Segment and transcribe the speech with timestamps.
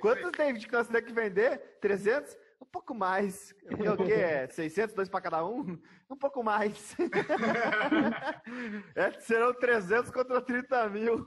[0.00, 1.78] Quantos David consegue vender?
[1.80, 2.36] 300?
[2.60, 3.54] Um pouco mais.
[3.70, 4.48] O que é?
[4.48, 5.78] 600, dois para cada um?
[6.08, 6.96] Um pouco mais.
[8.94, 11.26] é, serão 300 contra 30 mil.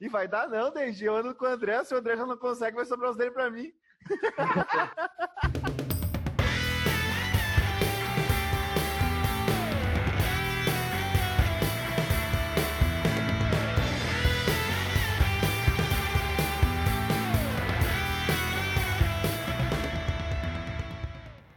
[0.00, 1.04] E vai dar não, Deji.
[1.04, 1.84] Eu ando com o André.
[1.84, 3.72] Se o André já não consegue, vai sobrar os dele para mim.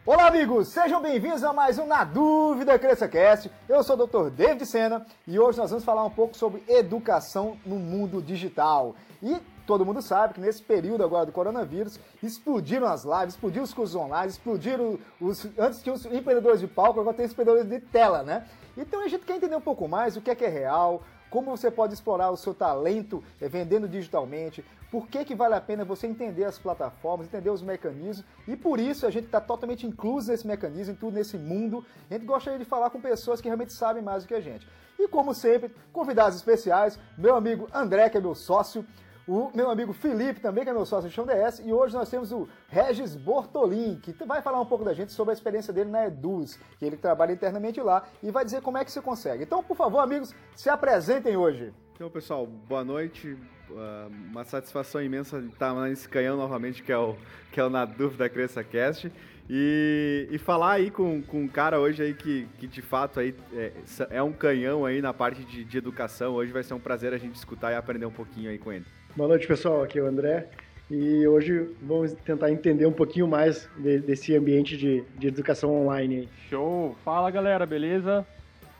[0.07, 0.69] Olá, amigos!
[0.69, 3.51] Sejam bem-vindos a mais um Na Dúvida CrescaCast.
[3.67, 4.29] Eu sou o Dr.
[4.29, 8.95] David Sena e hoje nós vamos falar um pouco sobre educação no mundo digital.
[9.21, 9.35] E
[9.65, 13.97] todo mundo sabe que nesse período agora do coronavírus, explodiram as lives, explodiram os cursos
[13.97, 15.45] online, explodiram os.
[15.59, 18.47] Antes tinha os empreendedores de palco, agora tem os empreendedores de tela, né?
[18.77, 21.55] Então a gente quer entender um pouco mais o que é que é real, como
[21.55, 25.83] você pode explorar o seu talento eh, vendendo digitalmente, por que, que vale a pena
[25.83, 30.31] você entender as plataformas, entender os mecanismos, e por isso a gente está totalmente incluso
[30.31, 31.85] nesse mecanismo, em tudo nesse mundo.
[32.09, 34.67] A gente gostaria de falar com pessoas que realmente sabem mais do que a gente.
[34.97, 38.85] E como sempre, convidados especiais, meu amigo André, que é meu sócio,
[39.27, 42.09] o meu amigo Felipe também, que é meu sócio de Chão DS, e hoje nós
[42.09, 45.89] temos o Regis Bortolin, que vai falar um pouco da gente sobre a experiência dele
[45.89, 49.43] na Eduz, que ele trabalha internamente lá, e vai dizer como é que você consegue.
[49.43, 51.73] Então, por favor, amigos, se apresentem hoje.
[51.93, 53.37] Então, pessoal, boa noite.
[53.69, 57.17] Uh, uma satisfação imensa estar nesse canhão novamente, que é o,
[57.51, 59.11] que é o Na Dúvida Cresça Cast.
[59.49, 63.35] E, e falar aí com, com um cara hoje aí que, que de fato aí
[63.53, 63.71] é,
[64.09, 66.33] é um canhão aí na parte de, de educação.
[66.33, 68.85] Hoje vai ser um prazer a gente escutar e aprender um pouquinho aí com ele.
[69.17, 69.81] Boa noite, pessoal.
[69.81, 70.47] Aqui é o André.
[70.91, 76.29] E hoje vamos tentar entender um pouquinho mais de, desse ambiente de, de educação online.
[76.51, 76.95] Show!
[77.03, 78.23] Fala galera, beleza?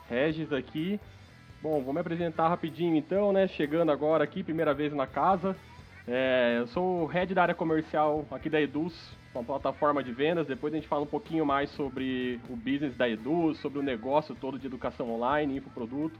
[0.07, 0.99] Regis aqui.
[1.59, 3.47] Bom, vou me apresentar rapidinho então, né?
[3.47, 5.55] Chegando agora aqui, primeira vez na casa.
[6.07, 8.93] É, eu sou o head da área comercial aqui da Eduz,
[9.33, 10.45] uma plataforma de vendas.
[10.45, 14.35] Depois a gente fala um pouquinho mais sobre o business da Eduz, sobre o negócio
[14.35, 16.19] todo de educação online, infoproduto.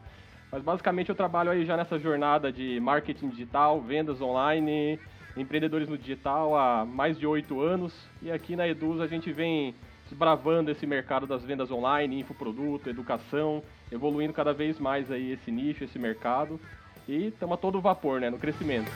[0.52, 5.00] Mas basicamente eu trabalho aí já nessa jornada de marketing digital, vendas online,
[5.36, 7.94] empreendedores no digital há mais de oito anos.
[8.22, 9.76] E aqui na Eduz a gente vem
[10.08, 15.84] desbravando esse mercado das vendas online, infoproduto, educação, evoluindo cada vez mais aí esse nicho,
[15.84, 16.60] esse mercado.
[17.08, 18.90] E estamos a todo vapor, né, no crescimento.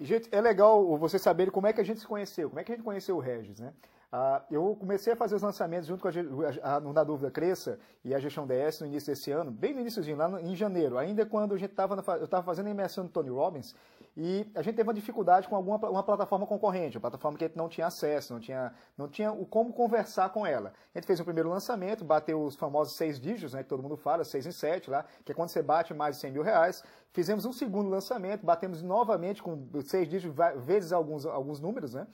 [0.00, 2.70] Gente, é legal você saber como é que a gente se conheceu, como é que
[2.70, 3.72] a gente conheceu o Regis, né?
[4.10, 8.14] Uh, eu comecei a fazer os lançamentos junto com a, a, Na Dúvida Cresça e
[8.14, 11.26] a Gestão DS no início desse ano, bem no iníciozinho, lá no, em janeiro, ainda
[11.26, 13.74] quando a gente tava na, eu estava fazendo a imersão do Tony Robbins
[14.16, 17.48] e a gente teve uma dificuldade com alguma uma plataforma concorrente, uma plataforma que a
[17.48, 20.72] gente não tinha acesso, não tinha, não tinha o como conversar com ela.
[20.94, 23.96] A gente fez um primeiro lançamento, bateu os famosos seis dígitos, né, que todo mundo
[23.98, 26.82] fala, seis em sete lá, que é quando você bate mais de 100 mil reais.
[27.12, 32.06] Fizemos um segundo lançamento, batemos novamente com seis dígitos vezes alguns, alguns números, né?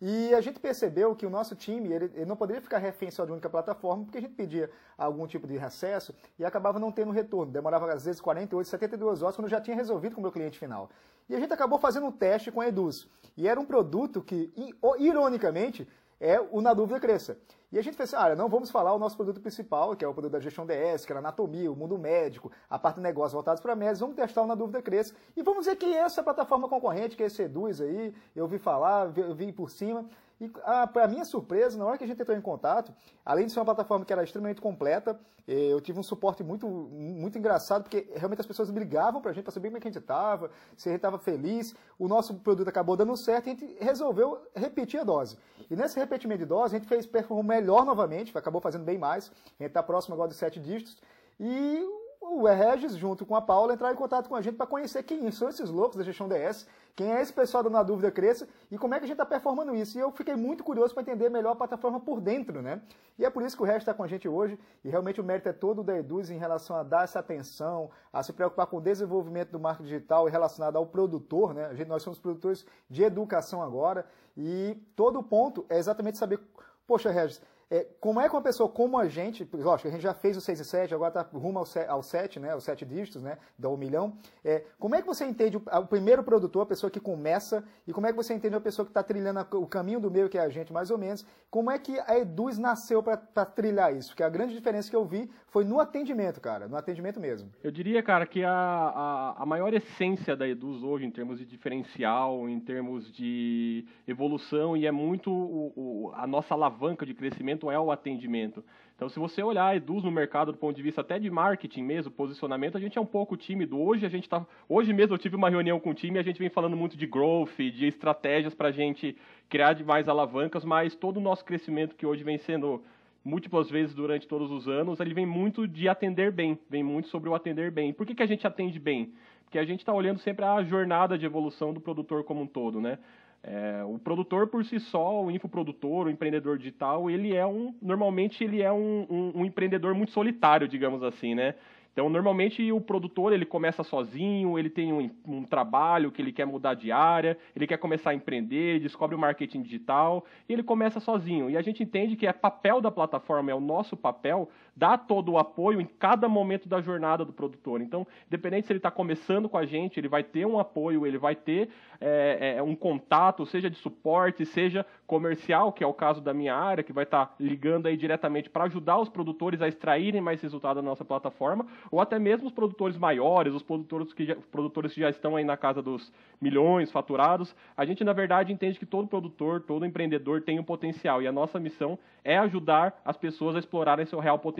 [0.00, 3.26] E a gente percebeu que o nosso time ele, ele, não poderia ficar refém só
[3.26, 7.10] de única plataforma, porque a gente pedia algum tipo de acesso e acabava não tendo
[7.10, 7.52] retorno.
[7.52, 10.88] Demorava às vezes 48, 72 horas quando já tinha resolvido com o meu cliente final.
[11.28, 13.06] E a gente acabou fazendo um teste com a Eduz.
[13.36, 14.52] E era um produto que,
[14.98, 15.86] ironicamente,
[16.20, 17.38] é o Na Dúvida Cresça.
[17.72, 20.08] E a gente fez assim, ah, não vamos falar o nosso produto principal, que é
[20.08, 23.34] o produto da gestão DS, que era anatomia, o mundo médico, a parte de negócio
[23.34, 25.14] voltados para médicos, vamos testar o Na Dúvida Cresça.
[25.36, 29.34] E vamos dizer que essa plataforma concorrente, que é Seduz aí, eu vi falar, eu
[29.34, 30.04] vi por cima,
[30.40, 32.92] e ah, para minha surpresa, na hora que a gente entrou em contato,
[33.24, 36.66] além de ser uma plataforma que era extremamente completa, eh, eu tive um suporte muito,
[36.66, 39.88] muito engraçado, porque realmente as pessoas brigavam para a gente para saber como é que
[39.88, 41.74] a gente estava, se a gente estava feliz.
[41.98, 45.36] O nosso produto acabou dando certo e a gente resolveu repetir a dose.
[45.70, 49.30] E nesse repetimento de dose, a gente fez performou melhor novamente, acabou fazendo bem mais.
[49.58, 50.96] A gente está próximo agora dos sete dígitos.
[51.38, 51.86] E
[52.20, 55.30] o Regis, junto com a Paula, entraram em contato com a gente para conhecer quem
[55.30, 58.76] são esses loucos da gestão DS, quem é esse pessoal da Na Dúvida Cresça e
[58.76, 59.96] como é que a gente está performando isso.
[59.96, 62.82] E eu fiquei muito curioso para entender melhor a plataforma por dentro, né?
[63.18, 65.24] E é por isso que o Regis está com a gente hoje e realmente o
[65.24, 68.76] mérito é todo da Eduz em relação a dar essa atenção, a se preocupar com
[68.76, 71.66] o desenvolvimento do marketing digital relacionado ao produtor, né?
[71.66, 74.04] A gente, nós somos produtores de educação agora
[74.36, 76.38] e todo o ponto é exatamente saber,
[76.86, 77.40] poxa, Regis,
[77.70, 80.40] é, como é que uma pessoa como a gente, lógico, a gente já fez o
[80.40, 83.76] 6 e 7, agora está rumo ao 7, né, os 7 dígitos, né, dá um
[83.76, 84.12] milhão.
[84.44, 87.92] É, como é que você entende o, o, primeiro produtor, a pessoa que começa, e
[87.92, 90.28] como é que você entende a pessoa que está trilhando a, o caminho do meio,
[90.28, 93.94] que é a gente, mais ou menos, como é que a Eduz nasceu para trilhar
[93.94, 94.10] isso?
[94.10, 97.50] Porque a grande diferença que eu vi foi no atendimento, cara, no atendimento mesmo.
[97.62, 101.44] Eu diria, cara, que a, a, a maior essência da Eduz hoje, em termos de
[101.44, 107.59] diferencial, em termos de evolução, e é muito o, o, a nossa alavanca de crescimento,
[107.60, 108.64] atendimento é o atendimento.
[108.96, 111.82] Então, se você olhar a Eduz no mercado do ponto de vista até de marketing
[111.82, 113.78] mesmo, posicionamento, a gente é um pouco tímido.
[113.78, 116.22] Hoje a gente tá, hoje mesmo eu tive uma reunião com o time e a
[116.22, 119.16] gente vem falando muito de growth, de estratégias para a gente
[119.48, 122.82] criar mais alavancas, mas todo o nosso crescimento que hoje vem sendo
[123.24, 127.28] múltiplas vezes durante todos os anos, ele vem muito de atender bem, vem muito sobre
[127.28, 127.92] o atender bem.
[127.92, 129.12] Por que, que a gente atende bem?
[129.44, 132.80] Porque a gente está olhando sempre a jornada de evolução do produtor como um todo,
[132.80, 132.98] né?
[133.42, 138.44] É, o produtor por si só, o infoprodutor, o empreendedor digital, ele é um, normalmente
[138.44, 141.54] ele é um, um, um empreendedor muito solitário, digamos assim, né?
[141.92, 146.46] Então, normalmente o produtor ele começa sozinho, ele tem um, um, trabalho que ele quer
[146.46, 151.00] mudar de área, ele quer começar a empreender, descobre o marketing digital e ele começa
[151.00, 151.50] sozinho.
[151.50, 155.32] E a gente entende que é papel da plataforma, é o nosso papel, dar todo
[155.32, 157.80] o apoio em cada momento da jornada do produtor.
[157.80, 161.18] Então, independente se ele está começando com a gente, ele vai ter um apoio, ele
[161.18, 161.68] vai ter
[162.00, 166.54] é, é, um contato, seja de suporte, seja comercial, que é o caso da minha
[166.54, 170.40] área, que vai estar tá ligando aí diretamente para ajudar os produtores a extraírem mais
[170.40, 174.94] resultado da nossa plataforma, ou até mesmo os produtores maiores, os produtores que já, produtores
[174.94, 177.54] que já estão aí na casa dos milhões faturados.
[177.76, 181.32] A gente, na verdade, entende que todo produtor, todo empreendedor tem um potencial, e a
[181.32, 184.59] nossa missão é ajudar as pessoas a explorarem seu real potencial.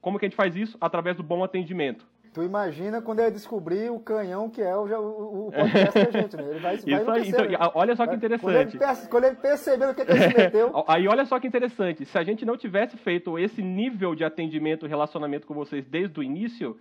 [0.00, 0.76] Como que a gente faz isso?
[0.80, 2.06] Através do bom atendimento.
[2.32, 6.36] Tu imagina quando ele descobrir o canhão que é o, o, o podcast da gente,
[6.36, 6.44] né?
[6.48, 7.58] Ele vai, Isso vai aí, então, né?
[7.74, 8.78] olha só que interessante.
[8.78, 10.72] Quando ele, quando ele perceber o que, que ele se meteu.
[10.86, 12.04] aí olha só que interessante.
[12.04, 16.20] Se a gente não tivesse feito esse nível de atendimento e relacionamento com vocês desde
[16.20, 16.78] o início,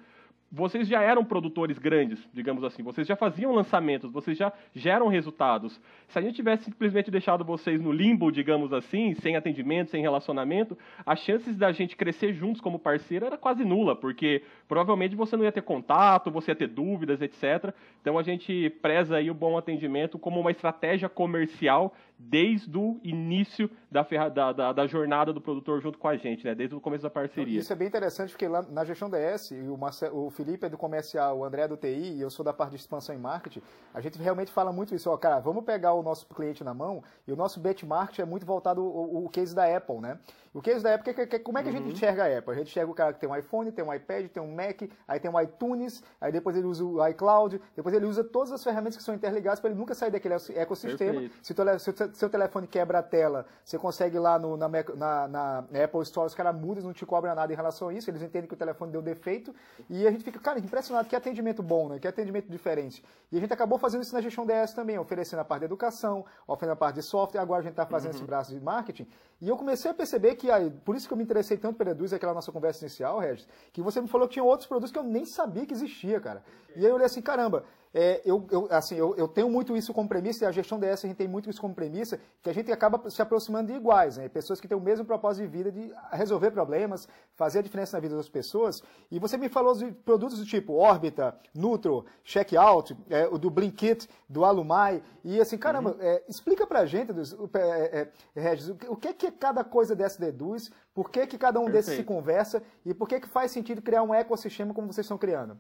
[0.52, 5.80] vocês já eram produtores grandes, digamos assim, vocês já faziam lançamentos, vocês já geram resultados.
[6.08, 10.78] Se a gente tivesse simplesmente deixado vocês no limbo, digamos assim, sem atendimento, sem relacionamento,
[11.06, 15.44] as chances da gente crescer juntos como parceiro era quase nula, porque provavelmente você não
[15.44, 17.74] ia ter contato, você ia ter dúvidas, etc.
[18.02, 23.70] Então a gente preza aí o bom atendimento como uma estratégia comercial desde o início
[23.90, 26.54] da, da, da, da, jornada do produtor junto com a gente, né?
[26.54, 27.58] desde o começo da parceria.
[27.58, 30.78] Isso é bem interessante, porque lá na gestão DS, o, Marcelo, o Felipe é do
[30.78, 33.62] comercial, o André é do TI e eu sou da parte de expansão e marketing,
[33.94, 37.02] a gente realmente fala muito isso, ó, cara, vamos pegar o nosso cliente na mão
[37.26, 40.20] e o nosso benchmark é muito voltado o, o case da Apple, né?
[40.54, 41.92] O case da Apple, que, que, como é que a gente uhum.
[41.92, 42.54] enxerga a Apple?
[42.54, 44.82] A gente enxerga o cara que tem um iPhone, tem um iPad, tem um Mac,
[45.08, 48.64] aí tem um iTunes, aí depois ele usa o iCloud, depois ele usa todas as
[48.64, 51.30] ferramentas que são interligadas para ele nunca sair daquele ecossistema.
[51.44, 55.60] Se o seu, seu telefone quebra a tela, você consegue lá no, na, na, na,
[55.84, 58.48] Apple Store, os caras mudam, não te cobram nada em relação a isso, eles entendem
[58.48, 59.54] que o telefone deu defeito,
[59.88, 62.00] e a gente fica, cara, impressionado, que atendimento bom, né?
[62.00, 63.04] Que atendimento diferente.
[63.32, 66.26] E a gente acabou fazendo isso na gestão DS também, oferecendo a parte de educação,
[66.48, 68.18] oferecendo a parte de software, agora a gente está fazendo uhum.
[68.18, 69.08] esse braço de marketing,
[69.42, 71.92] e eu comecei a perceber que, aí, por isso que eu me interessei tanto pela
[71.92, 74.98] Eduz, aquela nossa conversa inicial, Regis, que você me falou que tinha outros produtos que
[74.98, 76.44] eu nem sabia que existia, cara.
[76.76, 79.92] E aí eu olhei assim, caramba, é, eu, eu, assim, eu, eu, tenho muito isso
[79.94, 82.54] como premissa, e a gestão DS a gente tem muito isso como premissa, que a
[82.54, 84.30] gente acaba se aproximando de iguais, né?
[84.30, 88.02] pessoas que têm o mesmo propósito de vida de resolver problemas, fazer a diferença na
[88.02, 88.84] vida das pessoas.
[89.10, 94.08] E você me falou de produtos do tipo Orbita, Nutro, Checkout, é, o do Blinkit,
[94.28, 95.98] do Alumai, e assim, caramba, uhum.
[96.00, 97.12] é, explica pra gente,
[97.56, 101.60] é, é, Regis, o que é que cada coisa dessa deduz, por que, que cada
[101.60, 101.86] um Perfeito.
[101.86, 105.18] desses se conversa e por que, que faz sentido criar um ecossistema como vocês estão
[105.18, 105.58] criando?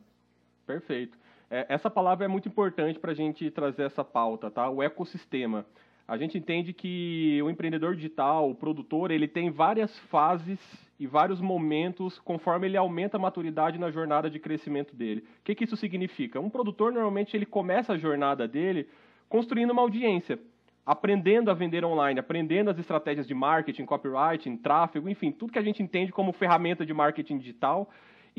[0.67, 1.17] Perfeito.
[1.50, 4.69] É, essa palavra é muito importante para a gente trazer essa pauta, tá?
[4.69, 5.66] O ecossistema.
[6.07, 10.60] A gente entende que o empreendedor digital, o produtor, ele tem várias fases
[11.00, 15.22] e vários momentos conforme ele aumenta a maturidade na jornada de crescimento dele.
[15.22, 16.40] O que, que isso significa?
[16.40, 18.88] Um produtor, normalmente, ele começa a jornada dele
[19.28, 20.39] construindo uma audiência,
[20.86, 25.63] aprendendo a vender online, aprendendo as estratégias de marketing, copywriting, tráfego, enfim, tudo que a
[25.63, 27.88] gente entende como ferramenta de marketing digital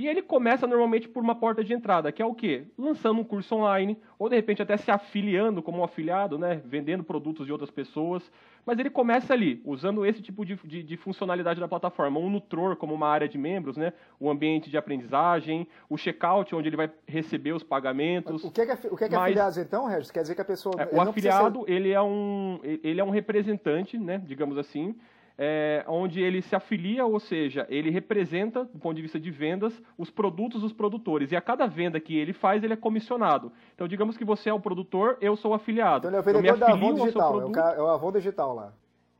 [0.01, 2.65] e ele começa normalmente por uma porta de entrada, que é o quê?
[2.79, 6.63] Lançando um curso online, ou de repente até se afiliando como um afiliado, né?
[6.65, 8.33] vendendo produtos de outras pessoas.
[8.65, 12.19] Mas ele começa ali, usando esse tipo de, de, de funcionalidade da plataforma.
[12.19, 13.93] Um Nutror como uma área de membros, né?
[14.19, 18.43] o ambiente de aprendizagem, o checkout, onde ele vai receber os pagamentos.
[18.43, 20.11] O que é, o que é, que é afiliados, então, Regis?
[20.11, 20.75] Quer dizer que a pessoa...
[20.79, 21.73] É, o afiliado, ser...
[21.73, 24.17] ele, é um, ele é um representante, né?
[24.25, 24.97] digamos assim,
[25.43, 29.73] é, onde ele se afilia, ou seja, ele representa, do ponto de vista de vendas,
[29.97, 31.33] os produtos dos produtores.
[31.33, 33.51] E a cada venda que ele faz, ele é comissionado.
[33.75, 36.07] Então, digamos que você é o produtor, eu sou o afiliado.
[36.07, 38.73] Então, ele é o vendedor da Avon Digital, é o, é o Avon Digital lá.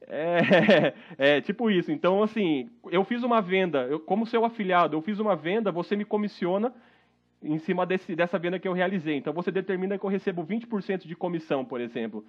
[0.07, 1.91] É, é, tipo isso.
[1.91, 5.97] Então, assim, eu fiz uma venda, eu, como seu afiliado, eu fiz uma venda, você
[5.97, 6.71] me comissiona
[7.43, 9.17] em cima desse, dessa venda que eu realizei.
[9.17, 12.23] Então, você determina que eu recebo 20% de comissão, por exemplo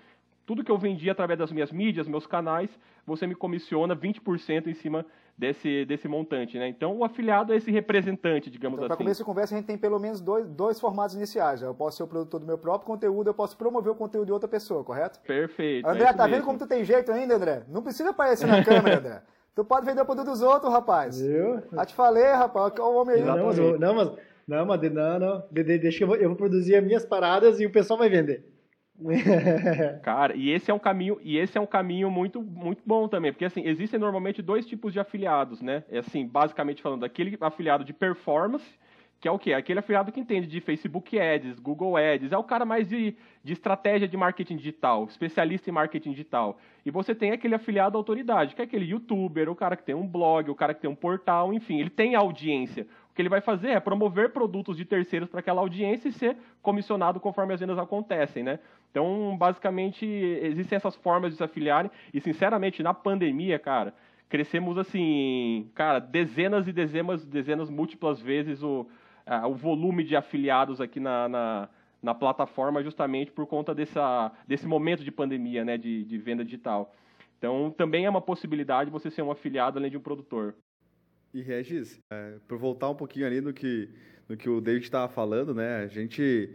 [0.51, 2.69] tudo que eu vendi através das minhas mídias, meus canais,
[3.07, 5.05] você me comissiona 20% em cima
[5.37, 6.67] desse, desse montante, né?
[6.67, 8.89] Então, o afiliado é esse representante, digamos então, assim.
[8.89, 11.61] Para começo de conversa, a gente tem pelo menos dois, dois formatos iniciais.
[11.61, 14.33] Eu posso ser o produtor do meu próprio conteúdo, eu posso promover o conteúdo de
[14.33, 15.21] outra pessoa, correto?
[15.21, 15.87] Perfeito.
[15.87, 16.35] André, é tá mesmo.
[16.35, 17.63] vendo como tu tem jeito ainda, André?
[17.69, 19.21] Não precisa aparecer na câmera, André.
[19.55, 21.21] Tu pode vender o produto dos outros, rapaz.
[21.21, 21.61] Eu?
[21.73, 22.73] Já te falei, rapaz.
[22.77, 23.21] Olha o homem aí.
[23.21, 23.57] Não, não, mas,
[24.47, 25.43] não, mas, não, não.
[25.51, 27.99] De- de- Deixa que eu vou, eu vou produzir as minhas paradas e o pessoal
[27.99, 28.50] vai vender.
[30.03, 33.31] Cara, e esse é um caminho, e esse é um caminho muito, muito bom também,
[33.31, 35.83] porque assim, existem normalmente dois tipos de afiliados, né?
[35.89, 38.65] É assim, basicamente falando, aquele afiliado de performance,
[39.21, 39.53] que é o quê?
[39.53, 43.53] Aquele afiliado que entende de Facebook Ads, Google Ads, é o cara mais de, de
[43.53, 46.57] estratégia de marketing digital, especialista em marketing digital.
[46.83, 50.07] E você tem aquele afiliado autoridade, que é aquele youtuber, o cara que tem um
[50.07, 52.87] blog, o cara que tem um portal, enfim, ele tem audiência.
[53.11, 56.35] O que ele vai fazer é promover produtos de terceiros para aquela audiência e ser
[56.61, 58.57] comissionado conforme as vendas acontecem, né?
[58.91, 61.89] Então, basicamente, existem essas formas de se afiliarem.
[62.13, 63.93] E, sinceramente, na pandemia, cara,
[64.27, 68.85] crescemos assim, cara, dezenas e dezenas, dezenas múltiplas vezes o,
[69.25, 71.69] ah, o volume de afiliados aqui na, na,
[72.03, 76.93] na plataforma, justamente por conta dessa, desse momento de pandemia, né, de, de venda digital.
[77.37, 80.53] Então, também é uma possibilidade você ser um afiliado além de um produtor.
[81.33, 83.89] E Regis, é, por voltar um pouquinho ali no que,
[84.27, 85.77] no que o David estava falando, né?
[85.77, 86.53] A gente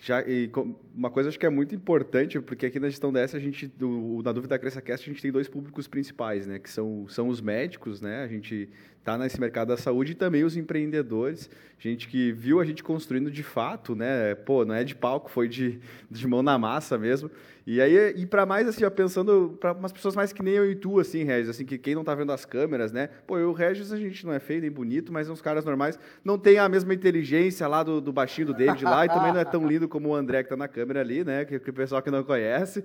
[0.00, 0.50] já e
[0.94, 4.20] uma coisa acho que é muito importante, porque aqui na gestão dessa a gente do,
[4.24, 6.58] na dúvida da Cresça Cast a gente tem dois públicos principais, né?
[6.58, 8.22] Que são, são os médicos, né?
[8.22, 8.68] A gente
[9.06, 11.48] está nesse mercado da saúde e também os empreendedores,
[11.78, 14.34] gente que viu a gente construindo de fato, né?
[14.34, 15.78] Pô, não é de palco, foi de,
[16.10, 17.30] de mão na massa mesmo.
[17.64, 20.74] E aí, e para mais assim, pensando para umas pessoas mais que nem eu e
[20.74, 23.08] tu, assim, Regis, assim, que quem não tá vendo as câmeras, né?
[23.26, 25.64] Pô, eu e o Regis, a gente não é feio nem bonito, mas uns caras
[25.64, 29.32] normais não tem a mesma inteligência lá do, do baixinho do David lá e também
[29.32, 31.44] não é tão lindo como o André que tá na câmera ali, né?
[31.44, 32.82] Que, que o pessoal que não conhece.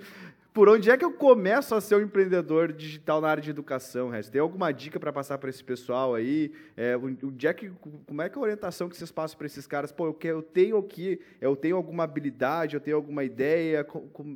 [0.53, 4.09] Por onde é que eu começo a ser um empreendedor digital na área de educação,
[4.09, 4.29] Regis?
[4.29, 6.51] Tem alguma dica para passar para esse pessoal aí?
[6.75, 7.69] É, onde é que,
[8.05, 9.93] como é que é a orientação que vocês passam para esses caras?
[9.93, 13.87] Pô, eu, eu tenho aqui, eu tenho alguma habilidade, eu tenho alguma ideia,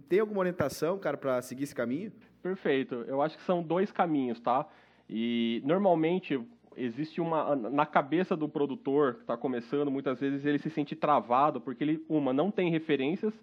[0.08, 2.14] tem alguma orientação, cara, para seguir esse caminho?
[2.42, 2.96] Perfeito.
[3.10, 4.66] Eu acho que são dois caminhos, tá?
[5.10, 6.42] E normalmente
[6.78, 11.60] existe uma na cabeça do produtor que está começando, muitas vezes ele se sente travado
[11.60, 13.34] porque ele uma não tem referências,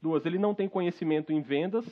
[0.00, 1.84] duas ele não tem conhecimento em vendas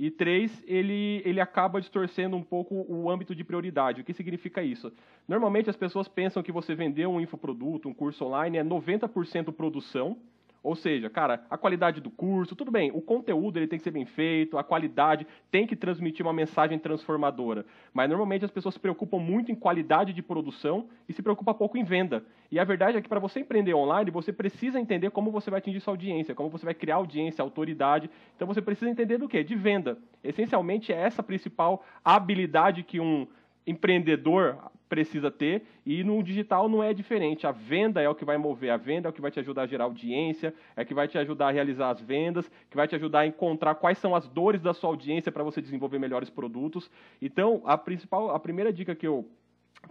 [0.00, 4.00] e três ele ele acaba distorcendo um pouco o âmbito de prioridade.
[4.00, 4.90] O que significa isso?
[5.28, 10.16] Normalmente as pessoas pensam que você vender um infoproduto, um curso online é 90% produção
[10.62, 13.90] ou seja, cara, a qualidade do curso, tudo bem, o conteúdo ele tem que ser
[13.90, 17.64] bem feito, a qualidade tem que transmitir uma mensagem transformadora.
[17.94, 21.78] Mas normalmente as pessoas se preocupam muito em qualidade de produção e se preocupam pouco
[21.78, 22.24] em venda.
[22.50, 25.58] E a verdade é que para você empreender online, você precisa entender como você vai
[25.58, 28.10] atingir sua audiência, como você vai criar audiência, autoridade.
[28.36, 29.42] Então você precisa entender do quê?
[29.42, 29.96] De venda.
[30.22, 33.26] Essencialmente é essa a principal habilidade que um
[33.66, 37.46] empreendedor precisa ter e no digital não é diferente.
[37.46, 39.62] A venda é o que vai mover a venda, é o que vai te ajudar
[39.62, 42.96] a gerar audiência, é que vai te ajudar a realizar as vendas, que vai te
[42.96, 46.90] ajudar a encontrar quais são as dores da sua audiência para você desenvolver melhores produtos.
[47.22, 49.28] Então, a principal, a primeira dica que eu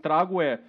[0.02, 0.60] trago é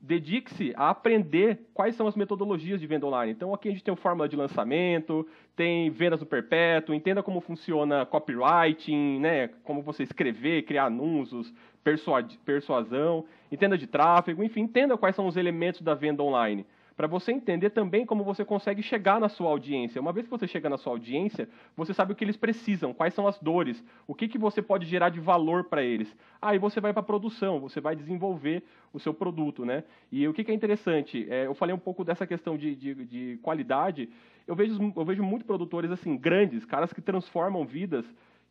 [0.00, 3.32] dedique-se a aprender quais são as metodologias de venda online.
[3.32, 8.06] Então, aqui a gente tem fórmula de lançamento, tem vendas no perpétuo, entenda como funciona
[8.06, 11.52] copywriting, né, como você escrever, criar anúncios,
[11.84, 16.64] persua- persuasão, entenda de tráfego, enfim, entenda quais são os elementos da venda online.
[17.00, 19.98] Para você entender também como você consegue chegar na sua audiência.
[19.98, 23.14] Uma vez que você chega na sua audiência, você sabe o que eles precisam, quais
[23.14, 26.14] são as dores, o que, que você pode gerar de valor para eles.
[26.42, 29.82] Aí você vai para a produção, você vai desenvolver o seu produto, né?
[30.12, 32.94] E o que, que é interessante, é, eu falei um pouco dessa questão de, de,
[33.06, 34.10] de qualidade.
[34.46, 38.04] Eu vejo, eu vejo muitos produtores assim grandes, caras que transformam vidas,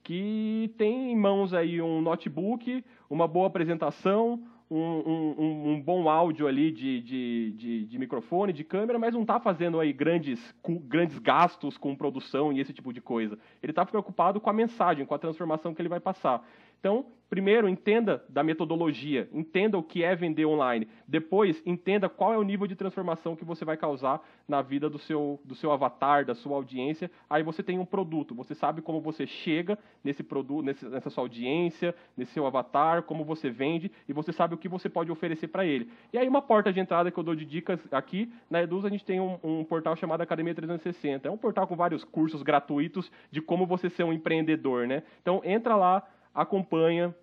[0.04, 6.48] que têm em mãos aí um notebook, uma boa apresentação, um, um- um- bom áudio
[6.48, 10.54] ali de, de, de, de microfone, de câmera, mas não está fazendo aí grandes,
[10.88, 13.38] grandes gastos com produção e esse tipo de coisa.
[13.64, 16.48] Ele está preocupado com a mensagem, com a transformação que ele vai passar.
[16.80, 20.88] Então, primeiro, entenda da metodologia, entenda o que é vender online.
[21.08, 24.98] Depois, entenda qual é o nível de transformação que você vai causar na vida do
[24.98, 27.12] seu, do seu avatar, da sua audiência.
[27.30, 31.94] Aí você tem um produto, você sabe como você chega nesse produto, nessa sua audiência,
[32.18, 35.66] nesse seu avatar, como você vende e você sabe o que você pode oferecer para
[35.66, 35.90] ele.
[36.12, 38.90] E aí, uma porta de entrada que eu dou de dicas aqui, na Eduz a
[38.90, 41.28] gente tem um, um portal chamado Academia 360.
[41.28, 45.04] É um portal com vários cursos gratuitos de como você ser um empreendedor, né?
[45.22, 47.16] Então, entra lá, acompanha,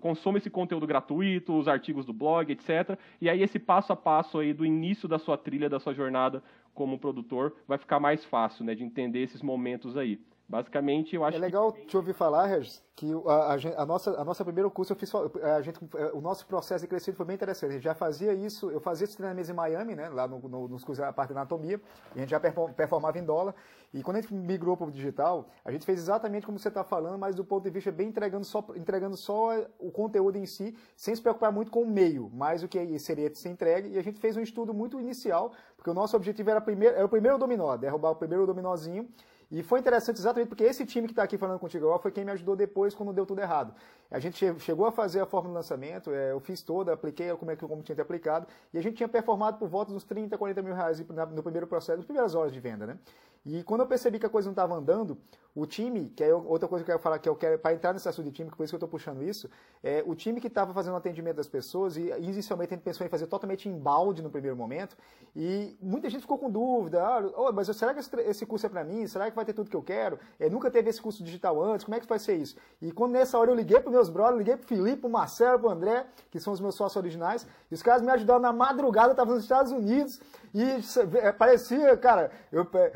[0.00, 2.98] consome esse conteúdo gratuito, os artigos do blog, etc.
[3.20, 6.42] E aí esse passo a passo aí do início da sua trilha, da sua jornada
[6.72, 10.18] como produtor, vai ficar mais fácil, né, de entender esses momentos aí.
[10.46, 14.24] Basicamente, eu acho É legal te ouvir falar, Regis, que a, a, a, nossa, a
[14.24, 15.80] nossa primeiro curso, eu fiz, a gente,
[16.12, 17.70] o nosso processo de crescimento foi bem interessante.
[17.70, 20.68] A gente já fazia isso, eu fazia esses treinamentos em Miami, né, lá no, no,
[20.68, 21.80] nos cursos da parte de anatomia,
[22.14, 23.54] e a gente já performava em dólar.
[23.92, 26.84] E quando a gente migrou para o digital, a gente fez exatamente como você está
[26.84, 30.76] falando, mas do ponto de vista bem entregando só, entregando só o conteúdo em si,
[30.94, 33.90] sem se preocupar muito com o meio, mais o que seria ser entregue.
[33.90, 37.06] E a gente fez um estudo muito inicial, porque o nosso objetivo era, primeiro, era
[37.06, 39.08] o primeiro dominó, derrubar o primeiro dominózinho
[39.54, 42.24] e foi interessante exatamente porque esse time que está aqui falando contigo agora foi quem
[42.24, 43.72] me ajudou depois quando deu tudo errado.
[44.10, 47.52] A gente chegou a fazer a forma do lançamento, é, eu fiz toda, apliquei como,
[47.52, 50.60] é que, como tinha aplicado, e a gente tinha performado por volta dos 30, 40
[50.60, 52.98] mil reais no primeiro processo, nas primeiras horas de venda, né?
[53.46, 55.18] E quando eu percebi que a coisa não estava andando,
[55.54, 57.92] o time, que é outra coisa que eu quero falar, que eu quero, para entrar
[57.92, 59.48] nesse assunto de time, que por isso que eu estou puxando isso,
[59.84, 63.06] é o time que estava fazendo o atendimento das pessoas, e inicialmente a gente pensou
[63.06, 64.96] em fazer totalmente embalde no primeiro momento,
[65.36, 68.82] e muita gente ficou com dúvida, ah, oh, mas será que esse, curso é para
[68.82, 69.06] mim?
[69.06, 70.18] Será que vai ter tudo que eu quero?
[70.40, 72.56] É, nunca teve esse curso digital antes, como é que vai ser isso?
[72.82, 75.70] E quando nessa hora eu liguei para meus brothers, liguei para Felipe, para Marcelo, para
[75.70, 79.34] André, que são os meus sócios originais, e os caras me ajudaram na madrugada, estavam
[79.34, 80.20] nos Estados Unidos,
[80.54, 80.80] e
[81.18, 82.30] é, parecia, cara,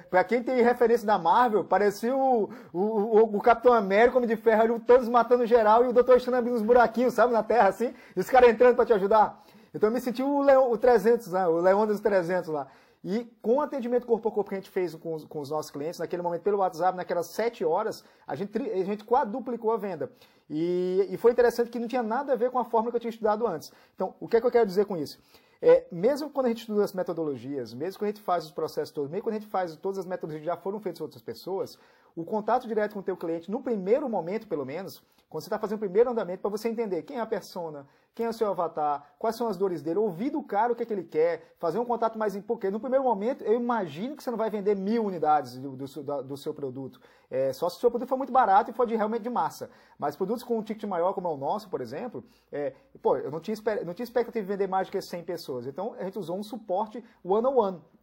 [0.08, 4.36] para quem tem referência da Marvel, parecia o, o, o, o Capitão América, Homem de
[4.36, 7.68] Ferro, ali, todos matando geral e o Doutor Estranho abrindo uns buraquinhos, sabe, na Terra,
[7.68, 9.42] assim, e os caras entrando para te ajudar.
[9.74, 12.68] Então eu me senti o, o 300, né, o Leão dos 300 lá.
[13.02, 15.50] E com o atendimento corpo a corpo que a gente fez com os, com os
[15.50, 19.76] nossos clientes, naquele momento pelo WhatsApp, naquelas 7 horas, a gente, a gente quadruplicou a
[19.76, 20.12] venda.
[20.48, 23.00] E, e foi interessante que não tinha nada a ver com a fórmula que eu
[23.00, 23.72] tinha estudado antes.
[23.96, 25.20] Então, o que é que eu quero dizer com isso?
[25.60, 28.92] É, mesmo quando a gente estuda as metodologias, mesmo quando a gente faz os processos
[28.92, 31.22] todos, mesmo quando a gente faz todas as metodologias que já foram feitas por outras
[31.22, 31.78] pessoas,
[32.20, 35.56] o contato direto com o teu cliente, no primeiro momento pelo menos, quando você está
[35.56, 38.48] fazendo o primeiro andamento, para você entender quem é a persona, quem é o seu
[38.48, 41.54] avatar, quais são as dores dele, ouvir do cara o que, é que ele quer,
[41.60, 42.36] fazer um contato mais...
[42.38, 46.22] Porque no primeiro momento, eu imagino que você não vai vender mil unidades do, do,
[46.24, 47.00] do seu produto.
[47.30, 49.70] É, só se o seu produto for muito barato e for de, realmente de massa.
[49.96, 53.30] Mas produtos com um ticket maior, como é o nosso, por exemplo, é, pô, eu
[53.30, 55.66] não tinha, não tinha expectativa de vender mais do que 100 pessoas.
[55.68, 57.76] Então, a gente usou um suporte one-on-one.
[57.76, 57.97] -on -one.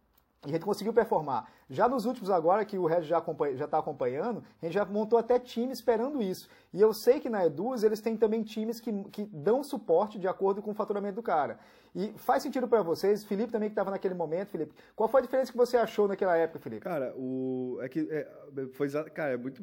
[0.46, 1.50] E a gente conseguiu performar.
[1.68, 5.38] Já nos últimos agora, que o Red já está acompanhando, a gente já montou até
[5.38, 6.48] time esperando isso.
[6.72, 10.28] E eu sei que na Eduz eles têm também times que, que dão suporte de
[10.28, 11.58] acordo com o faturamento do cara.
[11.96, 14.70] E faz sentido para vocês, Felipe também que estava naquele momento, Felipe.
[14.94, 16.82] Qual foi a diferença que você achou naquela época, Felipe?
[16.82, 18.28] Cara, o é que é,
[18.74, 19.62] foi cara, é muito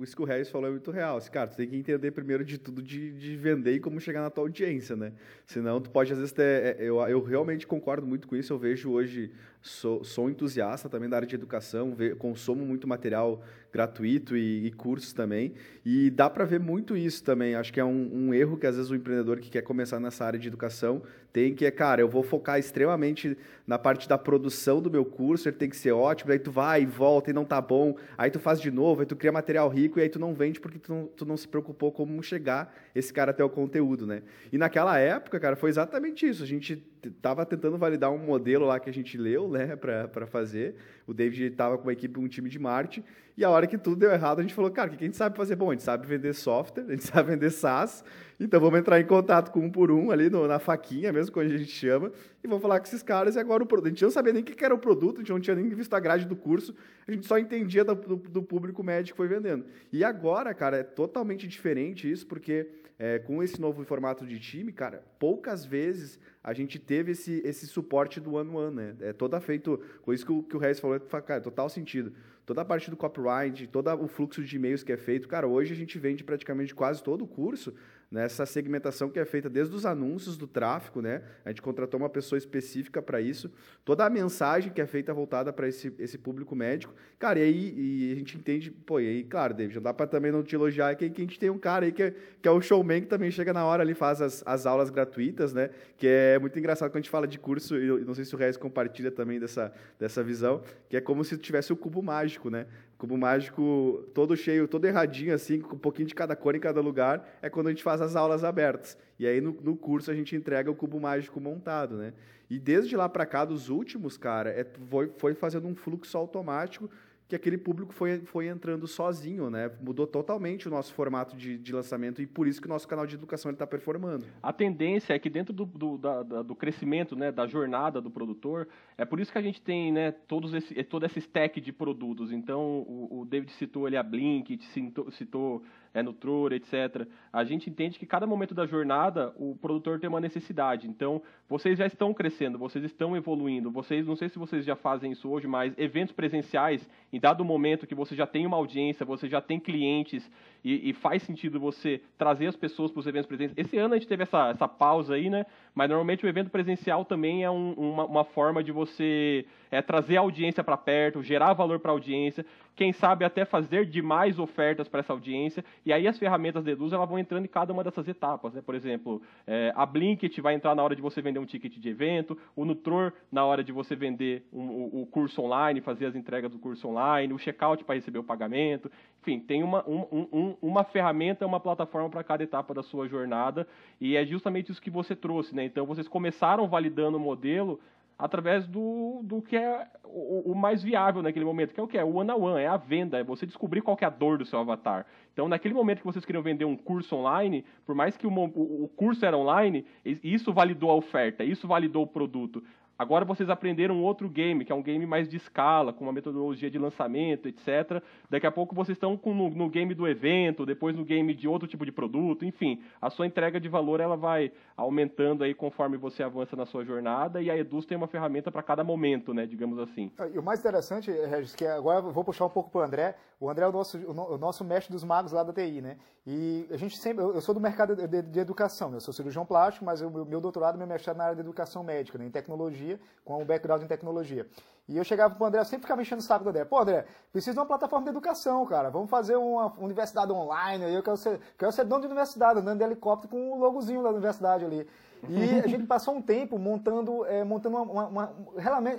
[0.00, 1.16] isso que o Regis falou é muito real.
[1.16, 4.22] Assim, cara, tu tem que entender primeiro de tudo de, de vender e como chegar
[4.22, 5.12] na tua audiência, né?
[5.44, 8.52] Senão tu pode às vezes ter, é, eu, eu realmente concordo muito com isso.
[8.52, 13.42] Eu vejo hoje sou, sou entusiasta também da área de educação, ve, consumo muito material
[13.76, 15.52] gratuito e, e cursos também.
[15.84, 17.54] E dá para ver muito isso também.
[17.54, 20.24] Acho que é um, um, erro que às vezes o empreendedor que quer começar nessa
[20.24, 23.36] área de educação tem que é, cara, eu vou focar extremamente
[23.66, 26.82] na parte da produção do meu curso, ele tem que ser ótimo, aí tu vai
[26.82, 29.68] e volta e não tá bom, aí tu faz de novo, aí tu cria material
[29.68, 32.72] rico e aí tu não vende porque tu não, tu não se preocupou como chegar
[32.94, 34.22] esse cara até o conteúdo, né?
[34.52, 36.42] E naquela época, cara, foi exatamente isso.
[36.42, 36.76] A gente
[37.20, 40.76] tava tentando validar um modelo lá que a gente leu, né, para fazer.
[41.06, 43.04] O David estava com uma equipe, um time de marketing,
[43.36, 45.16] e a hora que tudo deu errado, a gente falou, cara, o que a gente
[45.16, 45.56] sabe fazer?
[45.56, 48.02] Bom, a gente sabe vender software, a gente sabe vender SaaS,
[48.38, 51.46] então vamos entrar em contato com um por um ali no, na faquinha, mesmo quando
[51.46, 52.12] a gente chama,
[52.44, 53.86] e vamos falar com esses caras, e agora o produto.
[53.86, 55.68] A gente não sabia nem o que era o produto, a gente não tinha nem
[55.70, 56.74] visto a grade do curso,
[57.08, 59.64] a gente só entendia do, do, do público médio que foi vendendo.
[59.90, 62.68] E agora, cara, é totalmente diferente isso, porque
[62.98, 67.66] é, com esse novo formato de time, cara, poucas vezes a gente teve esse, esse
[67.66, 68.94] suporte do one-one, né?
[69.00, 72.12] É toda feito, com isso que o, que o Reis falou, cara, total sentido
[72.46, 75.26] toda a parte do copyright, todo o fluxo de e-mails que é feito.
[75.26, 77.74] Cara, hoje a gente vende praticamente quase todo o curso
[78.10, 81.22] nessa segmentação que é feita desde os anúncios do tráfego, né?
[81.44, 83.50] A gente contratou uma pessoa específica para isso.
[83.84, 86.94] Toda a mensagem que é feita voltada para esse, esse público médico.
[87.18, 90.06] Cara, e aí e a gente entende, pô, e aí, claro, David, não dá para
[90.06, 92.48] também não te elogiar que, que a gente tem um cara aí que é, que
[92.48, 95.70] é o showman que também chega na hora ali, faz as, as aulas gratuitas, né?
[95.96, 98.38] Que é muito engraçado quando a gente fala de curso, e não sei se o
[98.38, 102.66] Reis compartilha também dessa, dessa visão, que é como se tivesse o cubo mágico, né?
[102.98, 106.80] Cubo mágico todo cheio, todo erradinho, assim, com um pouquinho de cada cor em cada
[106.80, 108.96] lugar, é quando a gente faz as aulas abertas.
[109.18, 112.14] E aí, no, no curso, a gente entrega o cubo mágico montado, né?
[112.48, 116.88] E desde lá para cá, dos últimos, cara, é, foi, foi fazendo um fluxo automático
[117.28, 119.70] que aquele público foi, foi entrando sozinho, né?
[119.80, 123.06] Mudou totalmente o nosso formato de, de lançamento e por isso que o nosso canal
[123.06, 124.24] de educação está performando.
[124.40, 128.68] A tendência é que dentro do, do, da, do crescimento, né, da jornada do produtor,
[128.96, 132.30] é por isso que a gente tem, né, todos esse, todo esse stack de produtos.
[132.30, 135.62] Então, o, o David citou ali a Blink, citou, citou
[135.96, 137.08] é Nutror, etc.
[137.32, 140.86] A gente entende que cada momento da jornada o produtor tem uma necessidade.
[140.86, 143.70] Então, vocês já estão crescendo, vocês estão evoluindo.
[143.70, 147.86] Vocês, não sei se vocês já fazem isso hoje, mas eventos presenciais, em dado momento
[147.86, 150.30] que você já tem uma audiência, você já tem clientes
[150.62, 153.66] e, e faz sentido você trazer as pessoas para os eventos presenciais.
[153.66, 155.46] Esse ano a gente teve essa, essa pausa aí, né?
[155.74, 160.16] Mas normalmente o evento presencial também é um, uma, uma forma de você é, trazer
[160.16, 162.44] a audiência para perto, gerar valor para a audiência
[162.76, 166.92] quem sabe até fazer demais ofertas para essa audiência, e aí as ferramentas da Eduz
[166.92, 168.52] elas vão entrando em cada uma dessas etapas.
[168.52, 168.60] Né?
[168.60, 171.88] Por exemplo, é, a Blinkit vai entrar na hora de você vender um ticket de
[171.88, 176.14] evento, o Nutror na hora de você vender um, o, o, curso online, fazer as
[176.14, 178.90] entregas do curso online, o checkout para receber o pagamento.
[179.22, 183.66] Enfim, tem uma, um, um, uma ferramenta, uma plataforma para cada etapa da sua jornada,
[183.98, 185.54] e é justamente isso que você trouxe.
[185.54, 185.64] Né?
[185.64, 187.80] Então, vocês começaram validando o modelo
[188.18, 191.98] através do, do que é o, o, mais viável naquele momento, que é o que?
[191.98, 194.46] É o one-on-one, -one, é a venda, é você descobrir qual é a dor do
[194.46, 195.04] seu avatar.
[195.32, 198.84] Então, naquele momento que vocês queriam vender um curso online, por mais que o, o,
[198.84, 202.62] o curso era online, isso validou a oferta, isso validou o produto.
[202.98, 206.70] Agora vocês aprenderam outro game, que é um game mais de escala, com uma metodologia
[206.70, 208.02] de lançamento, etc.
[208.30, 211.68] Daqui a pouco vocês estão no, no, game do evento, depois no game de outro
[211.68, 212.80] tipo de produto, enfim.
[213.00, 217.42] A sua entrega de valor ela vai aumentando aí conforme você avança na sua jornada
[217.42, 220.10] e a Eduz tem uma ferramenta para cada momento, né, digamos assim.
[220.32, 223.16] E o mais interessante, Regis, que agora eu vou puxar um pouco para o André.
[223.38, 225.98] O André é o nosso, o nosso mestre dos magos lá da TI, né?
[226.26, 228.96] E a gente sempre, eu sou do mercado de, de, de educação, né?
[228.96, 231.84] eu sou cirurgião plástico, mas o meu, meu doutorado, meu mestrado na área de educação
[231.84, 232.26] médica, né?
[232.26, 234.46] em tecnologia tecnologia, com um background em tecnologia.
[234.88, 236.64] E eu chegava pro André, sempre ficava enchendo o saco do André.
[236.64, 238.88] Pô, André, preciso de uma plataforma de educação, cara.
[238.88, 240.94] Vamos fazer uma universidade online.
[240.94, 244.10] Eu quero ser, quero ser dono de universidade, andando de helicóptero com o logozinho da
[244.10, 244.86] universidade ali.
[245.28, 248.32] E a gente passou um tempo montando, é, montando uma, uma, uma,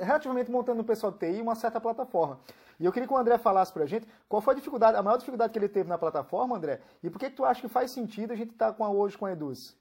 [0.01, 2.37] relativamente montando o pessoal de TI uma certa plataforma.
[2.77, 5.17] E eu queria que o André falasse pra gente qual foi a dificuldade, a maior
[5.17, 7.91] dificuldade que ele teve na plataforma, André, e por que, que tu acha que faz
[7.91, 9.73] sentido a gente estar tá com a, hoje com a Eduz?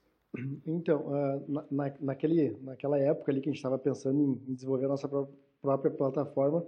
[0.65, 4.89] Então, uh, na, naquele, naquela época ali que a gente estava pensando em desenvolver a
[4.89, 5.07] nossa
[5.61, 6.65] própria plataforma,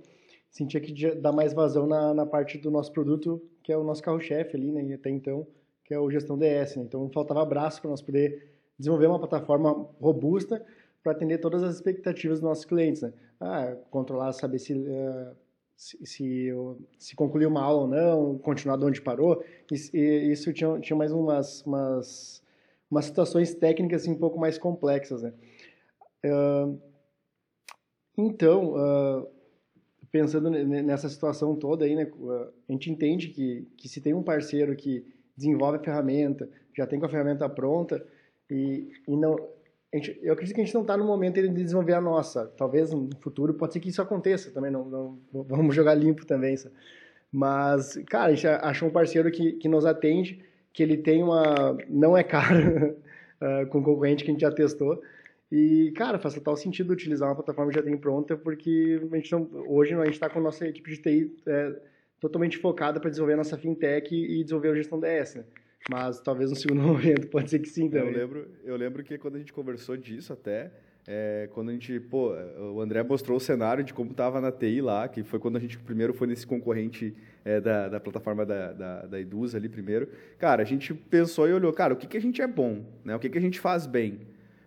[0.49, 4.01] sentia que dar mais vazão na, na parte do nosso produto, que é o nosso
[4.01, 5.45] carro-chefe ali, né, até então,
[5.83, 6.75] que é o Gestão DS.
[6.75, 6.83] Né?
[6.83, 10.65] Então, faltava braço para nós poder desenvolver uma plataforma robusta
[11.03, 13.01] para atender todas as expectativas dos nossos clientes.
[13.01, 13.13] Né?
[13.39, 15.35] Ah, controlar, saber se, uh,
[15.75, 16.49] se, se,
[16.97, 19.43] se, concluir uma aula ou não, continuar de onde parou.
[19.71, 22.43] Isso, isso tinha, tinha mais umas, umas
[22.89, 25.21] umas situações técnicas assim, um pouco mais complexas.
[25.21, 25.33] Né?
[26.25, 26.81] Uh,
[28.17, 29.27] então, uh,
[30.11, 32.11] pensando nessa situação toda, aí, né,
[32.67, 35.05] a gente entende que, que se tem um parceiro que
[35.37, 38.05] desenvolve a ferramenta, já tem com a ferramenta pronta,
[38.49, 39.35] e, e não,
[39.93, 42.47] gente, eu acredito que a gente não está no momento de desenvolver a nossa.
[42.57, 46.55] Talvez no futuro pode ser que isso aconteça também, não, não vamos jogar limpo também.
[47.31, 51.77] Mas, cara, a gente achou um parceiro que, que nos atende, que ele tem uma.
[51.89, 52.95] não é caro
[53.41, 55.01] uh, com concorrente que a gente já testou.
[55.51, 59.31] E, cara, faz total sentido utilizar uma plataforma que já tem pronta, porque a gente
[59.31, 61.75] não, hoje a gente está com a nossa equipe de TI é,
[62.19, 65.35] totalmente focada para desenvolver a nossa fintech e desenvolver a gestão DS.
[65.35, 65.43] Né?
[65.89, 68.13] Mas talvez no segundo momento pode ser que sim também.
[68.13, 70.71] Eu lembro, eu lembro que quando a gente conversou disso até,
[71.11, 72.35] é, quando a gente, pô,
[72.71, 75.59] o André mostrou o cenário de como estava na TI lá, que foi quando a
[75.59, 80.07] gente primeiro foi nesse concorrente é, da, da, plataforma da, da, da ali primeiro.
[80.37, 83.15] Cara, a gente pensou e olhou, cara, o que, que a gente é bom, né?
[83.15, 84.19] O que, que a gente faz bem?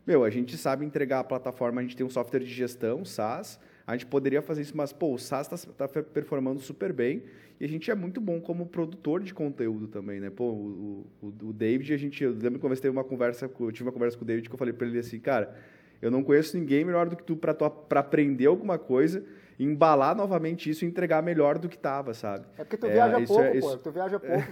[0.05, 3.61] Meu, a gente sabe entregar a plataforma, a gente tem um software de gestão, SaaS,
[3.87, 7.23] a gente poderia fazer isso, mas, pô, o SaaS está tá performando super bem
[7.61, 10.29] e a gente é muito bom como produtor de conteúdo também, né?
[10.29, 13.85] Pô, o, o, o David, a gente, eu lembro que uma uma conversa, eu tive
[13.85, 15.55] uma conversa com o David que eu falei para ele assim, cara,
[16.03, 19.25] eu não conheço ninguém melhor do que tu para aprender alguma coisa,
[19.59, 22.45] embalar novamente isso e entregar melhor do que estava, sabe?
[22.59, 23.69] É porque tu é, viaja pouco, é, isso...
[23.69, 23.77] pô.
[23.77, 24.45] Tu viaja pouco,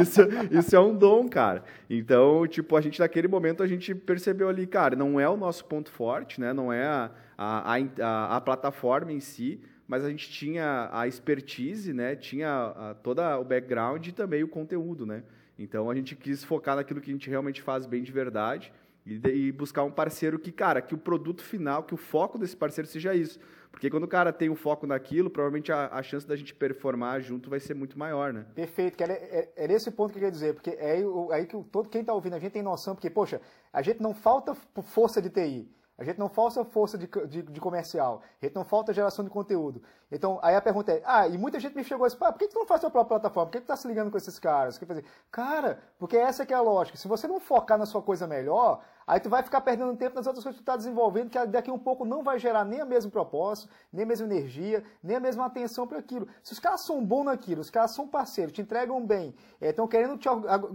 [0.00, 1.62] isso, isso é um dom, cara.
[1.90, 5.66] Então, tipo, a gente naquele momento a gente percebeu ali, cara, não é o nosso
[5.66, 6.54] ponto forte, né?
[6.54, 11.92] Não é a, a, a, a plataforma em si, mas a gente tinha a expertise,
[11.92, 12.16] né?
[12.16, 15.22] Tinha a, toda o background e também o conteúdo, né?
[15.58, 18.72] Então a gente quis focar naquilo que a gente realmente faz bem de verdade
[19.06, 22.56] e, e, buscar um parceiro que, cara, que o produto final, que o foco desse
[22.56, 23.38] parceiro seja isso.
[23.70, 26.54] Porque quando o cara tem o um foco naquilo, provavelmente a, a, chance da gente
[26.54, 28.46] performar junto vai ser muito maior, né?
[28.54, 31.62] Perfeito, que é, é, é nesse ponto que eu queria dizer, porque é aí, que
[31.64, 33.40] todo quem está ouvindo a gente tem noção, porque, poxa,
[33.72, 35.70] a gente não falta força de TI.
[35.98, 39.30] A gente não falta força de, de, de, comercial, a gente não falta geração de
[39.30, 39.82] conteúdo.
[40.12, 42.58] Então, aí a pergunta é, ah, e muita gente me chegou assim, por que, tu
[42.58, 43.50] não faz sua própria plataforma?
[43.50, 44.76] Por que, tu tá se ligando com esses caras?
[44.76, 45.04] Que fazer?
[45.30, 46.98] Cara, porque essa que é a lógica.
[46.98, 50.26] Se você não focar na sua coisa melhor, Aí tu vai ficar perdendo tempo nas
[50.26, 52.80] outras coisas que tu está desenvolvendo, que daqui a um pouco não vai gerar nem
[52.80, 56.26] a mesma propósito, nem a mesma energia, nem a mesma atenção para aquilo.
[56.42, 59.88] Se os caras são bons naquilo, os caras são parceiros, te entregam bem, estão é,
[59.88, 60.28] querendo te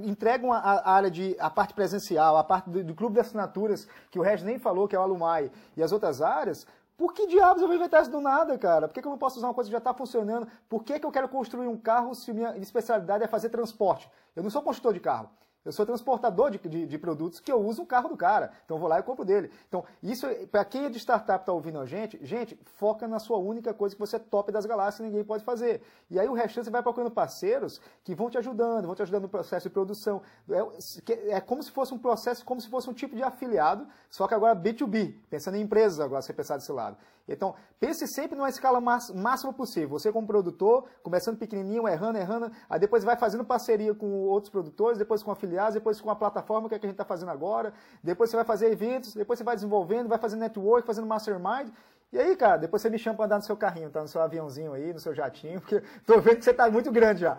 [0.04, 3.86] entregam a, a, área de a parte presencial, a parte do, do clube de assinaturas,
[4.10, 6.66] que o Regis nem falou, que é o Alumai, e as outras áreas,
[7.02, 8.88] por que diabos eu vou inventar isso do nada, cara?
[8.88, 10.48] Por que, que eu não posso usar uma coisa que já está funcionando?
[10.70, 14.10] Por que, que eu quero construir um carro se minha especialidade é fazer transporte?
[14.36, 15.30] Eu não sou construtor de carro.
[15.64, 18.52] Eu sou transportador de, de, de, produtos que eu uso o carro do cara.
[18.66, 19.52] Então eu vou lá e compro dele.
[19.68, 23.38] Então, isso, para quem é de startup está ouvindo a gente, gente, foca na sua
[23.38, 25.84] única coisa que você é top das galáxias ninguém pode fazer.
[26.10, 29.24] E aí o restante você vai procurando parceiros que vão te ajudando, vão te ajudando
[29.24, 30.22] no processo de produção.
[30.50, 34.28] É, é como se fosse um processo, como se fosse um tipo de afiliado, só
[34.28, 36.98] que agora B2B, pensando em empresas agora, você pensar desse lado.
[37.28, 39.90] Então, pense sempre numa escala máxima possível.
[39.90, 44.98] Você como produtor, começando pequenininho, errando, errando, aí depois vai fazendo parceria com outros produtores,
[44.98, 47.74] depois com afiliados, depois com a plataforma que, é que a gente está fazendo agora,
[48.04, 51.70] depois você vai fazer eventos, depois você vai desenvolvendo, vai fazendo network, fazendo mastermind,
[52.14, 54.02] e aí, cara, depois você me chama para andar no seu carrinho, tá?
[54.02, 57.22] No seu aviãozinho aí, no seu jatinho, porque tô vendo que você tá muito grande
[57.22, 57.38] já.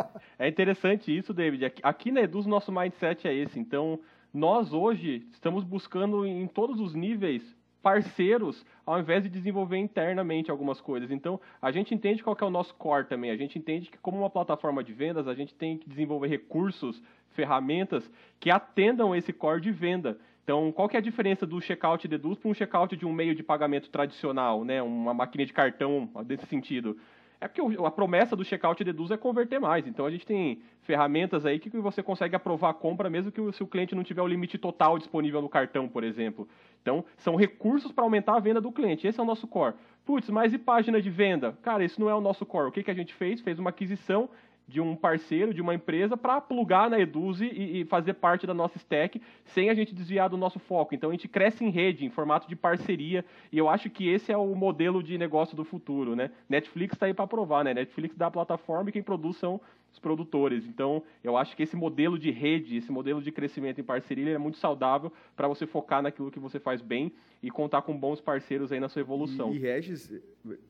[0.38, 1.74] é interessante isso, David.
[1.82, 3.60] Aqui na Eduz, nosso mindset é esse.
[3.60, 4.00] Então,
[4.32, 7.42] nós hoje estamos buscando em todos os níveis
[7.84, 11.10] parceiros ao invés de desenvolver internamente algumas coisas.
[11.10, 13.30] Então, a gente entende qual é o nosso core também.
[13.30, 17.02] A gente entende que como uma plataforma de vendas, a gente tem que desenvolver recursos,
[17.32, 20.18] ferramentas que atendam esse core de venda.
[20.42, 23.34] Então, qual que é a diferença do checkout deduz para um checkout de um meio
[23.34, 24.82] de pagamento tradicional, né?
[24.82, 26.96] Uma máquina de cartão desse sentido?
[27.44, 29.86] É porque a promessa do checkout deduz é converter mais.
[29.86, 33.52] Então a gente tem ferramentas aí que você consegue aprovar a compra mesmo que o,
[33.52, 36.48] se o cliente não tiver o limite total disponível no cartão, por exemplo.
[36.84, 39.06] Então são recursos para aumentar a venda do cliente.
[39.06, 39.74] Esse é o nosso core.
[40.04, 41.56] Putz, mas e página de venda?
[41.62, 42.68] Cara, isso não é o nosso core.
[42.68, 43.40] O que, que a gente fez?
[43.40, 44.28] Fez uma aquisição
[44.68, 48.54] de um parceiro, de uma empresa, para plugar na Eduze e, e, fazer parte da
[48.54, 50.94] nossa stack sem a gente desviar do nosso foco.
[50.94, 54.30] Então a gente cresce em rede, em formato de parceria, e eu acho que esse
[54.30, 56.14] é o modelo de negócio do futuro.
[56.14, 56.30] Né?
[56.48, 57.74] Netflix está aí para provar, né?
[57.74, 59.60] Netflix dá a plataforma e quem produz são
[59.94, 60.66] os produtores.
[60.66, 64.38] Então, eu acho que esse modelo de rede, esse modelo de crescimento em parceria, é
[64.38, 68.72] muito saudável para você focar naquilo que você faz bem e contar com bons parceiros
[68.72, 69.52] aí na sua evolução.
[69.52, 70.12] E, e Regis,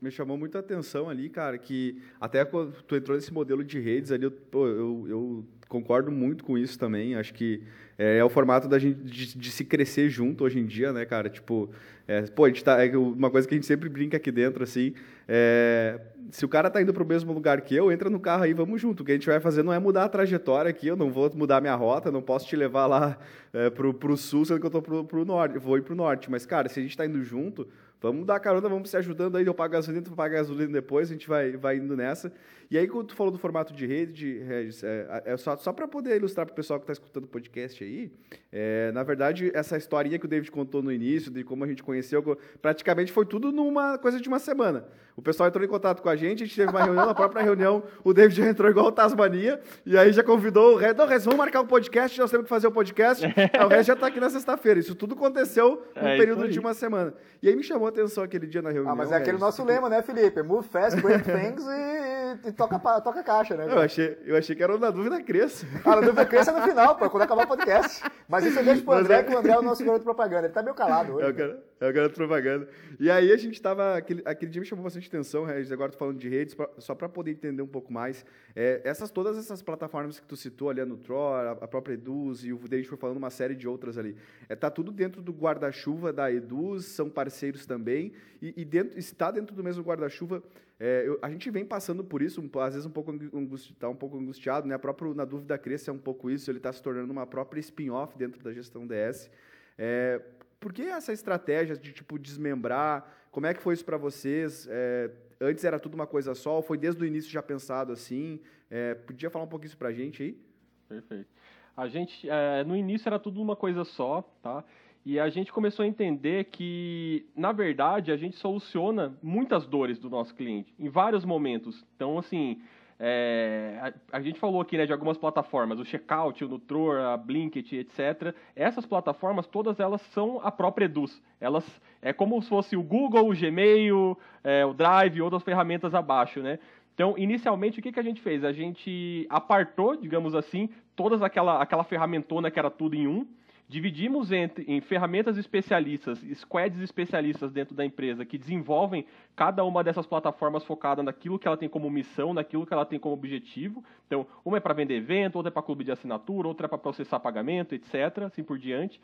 [0.01, 4.13] me chamou muita atenção ali, cara, que até quando tu entrou nesse modelo de redes
[4.13, 7.17] ali, eu, eu, eu concordo muito com isso também.
[7.17, 7.63] Acho que
[7.99, 11.05] é, é o formato da gente de, de, se crescer junto hoje em dia, né,
[11.05, 11.29] cara?
[11.29, 11.69] Tipo,
[12.07, 14.63] é, pô, a gente tá, é uma coisa que a gente sempre brinca aqui dentro,
[14.63, 14.95] assim,
[15.27, 18.53] é, se o cara tá indo pro mesmo lugar que eu, entra no carro aí,
[18.53, 19.01] vamos junto.
[19.01, 21.31] O que a gente vai fazer não é mudar a trajetória aqui, eu não vou
[21.35, 23.19] mudar minha rota, não posso te levar lá
[23.53, 26.31] é, pro, pro sul, sendo que eu tô pro, pro norte, vou ir pro norte.
[26.31, 27.67] Mas, cara, se a gente tá indo junto,
[28.01, 31.13] vamos dar carona, vamos se ajudando aí, eu pago gasolina, tu paga gasolina depois, a
[31.13, 32.33] gente vai, vai indo nessa.
[32.71, 35.87] E aí, quando tu falou do formato de rede, Regis, é, é só, só para
[35.87, 38.11] poder ilustrar para o pessoal que está escutando o podcast aí,
[38.53, 41.83] é, na verdade, essa historinha que o David contou no início, de como a gente
[41.83, 42.23] conheceu,
[42.61, 44.87] praticamente foi tudo numa coisa de uma semana.
[45.17, 47.43] O pessoal entrou em contato com a gente, a gente teve uma reunião, na própria
[47.43, 51.07] reunião, o David já entrou igual o Tasmania, e aí já convidou o Regis, não,
[51.07, 53.25] Regis, vamos marcar um podcast, nós temos que fazer o um podcast.
[53.65, 54.81] o Regis já está aqui na sexta-feira.
[54.81, 57.15] Isso tudo aconteceu num é período de uma semana.
[57.41, 58.93] E aí me chamou a atenção aquele dia na reunião.
[58.93, 60.43] Ah, mas é aquele Regis, nosso lema, né, Felipe?
[60.43, 62.14] Move fast, break things e,
[62.45, 63.67] e toca, toca caixa, né?
[63.67, 65.67] Eu achei, eu achei que era o Na Dúvida Cresça.
[65.85, 68.03] Ah, Na Dúvida Cresça é no final, pô, quando acabar o podcast.
[68.29, 69.23] Mas isso eu deixo pro André, é...
[69.23, 70.47] que o André é o nosso garoto propaganda.
[70.47, 71.27] Ele tá meio calado hoje.
[71.27, 72.69] É o, garoto, é o garoto propaganda.
[72.99, 73.97] E aí a gente tava...
[73.97, 76.95] Aquele, aquele dia me chamou bastante atenção, Regis, agora tô falando de redes, pra, só
[76.95, 78.25] para poder entender um pouco mais.
[78.57, 82.45] É, essas, todas essas plataformas que tu citou ali, a Nutror, a, a própria Eduz,
[82.45, 84.17] e o David foi falando uma série de outras ali.
[84.49, 89.31] É, tá tudo dentro do guarda-chuva da Eduz, são parceiros também, e, e dentro, está
[89.31, 90.43] dentro do mesmo guarda-chuva
[90.87, 93.11] é, eu, a gente vem passando por isso, às vezes um pouco
[93.55, 94.75] está um pouco angustiado, né?
[94.75, 96.51] A própria na dúvida cresce é um pouco isso.
[96.51, 99.31] Ele está se tornando uma própria spin-off dentro da gestão DS.
[99.79, 100.21] É,
[100.61, 103.11] por que essa estratégia de tipo desmembrar?
[103.31, 104.69] Como é que foi isso para vocês?
[104.71, 106.61] É, antes era tudo uma coisa só?
[106.61, 108.39] Foi desde o início já pensado assim?
[108.71, 110.39] É, podia falar um pouquinho isso para a gente aí?
[110.87, 111.31] Perfeito.
[111.75, 114.63] A gente é, no início era tudo uma coisa só, tá?
[115.05, 120.09] E a gente começou a entender que, na verdade, a gente soluciona muitas dores do
[120.09, 121.85] nosso cliente, em vários momentos.
[121.95, 122.63] Então, assim,
[122.99, 123.79] é,
[124.11, 127.77] a, a, gente falou aqui né, de algumas plataformas, o Checkout, o Nutror, a Blinkit,
[127.77, 128.35] etc.
[128.57, 131.21] Essas plataformas, todas elas são a própria Eduz.
[131.39, 131.65] Elas
[132.01, 136.59] é como se fosse o Google, o Gmail, é, o Drive outras ferramentas abaixo, né?
[136.95, 138.45] Então, inicialmente, o que, que a gente fez?
[138.45, 143.27] A gente apartou, digamos assim, todas aquela, aquela ferramentona que era tudo em um,
[143.69, 150.07] dividimos entre, em ferramentas especialistas, squads especialistas dentro da empresa que desenvolvem cada uma dessas
[150.07, 153.83] plataformas focada naquilo que ela tem como missão, naquilo que ela tem como objetivo.
[154.07, 156.79] Então, uma é para vender evento, outra é para clube de assinatura, outra é para
[156.79, 159.01] processar pagamento, etc., assim por diante.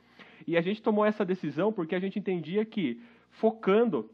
[0.47, 4.11] E a gente tomou essa decisão porque a gente entendia que focando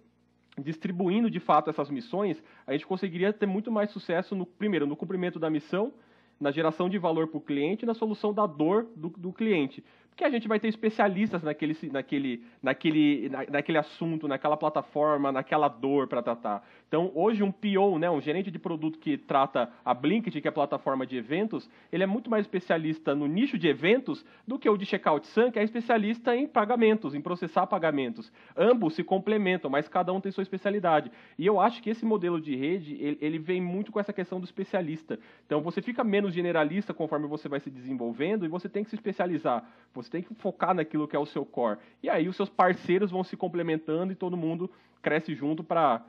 [0.59, 4.97] distribuindo de fato essas missões, a gente conseguiria ter muito mais sucesso no primeiro no
[4.97, 5.93] cumprimento da missão,
[6.41, 9.85] na geração de valor para o cliente e na solução da dor do, do cliente
[10.17, 15.69] que a gente vai ter especialistas naquele, naquele, naquele, na, naquele assunto, naquela plataforma, naquela
[15.69, 16.67] dor para tratar.
[16.89, 20.51] Então, hoje, um PO, né, um gerente de produto que trata a Blinkit, que é
[20.51, 24.71] a plataforma de eventos, ele é muito mais especialista no nicho de eventos do que
[24.71, 28.33] o de Checkout Sun, que é especialista em pagamentos, em processar pagamentos.
[28.57, 31.11] Ambos se complementam, mas cada um tem sua especialidade.
[31.39, 34.41] E eu acho que esse modelo de rede, ele, ele vem muito com essa questão
[34.41, 35.19] do especialista.
[35.45, 38.97] Então, você fica menos generalista conforme você vai se desenvolvendo e você tem que se
[38.97, 39.69] especializar.
[39.93, 41.79] Você você tem que focar naquilo que é o seu core.
[42.03, 44.71] E aí os seus parceiros vão se complementando e todo mundo
[45.03, 46.05] cresce junto para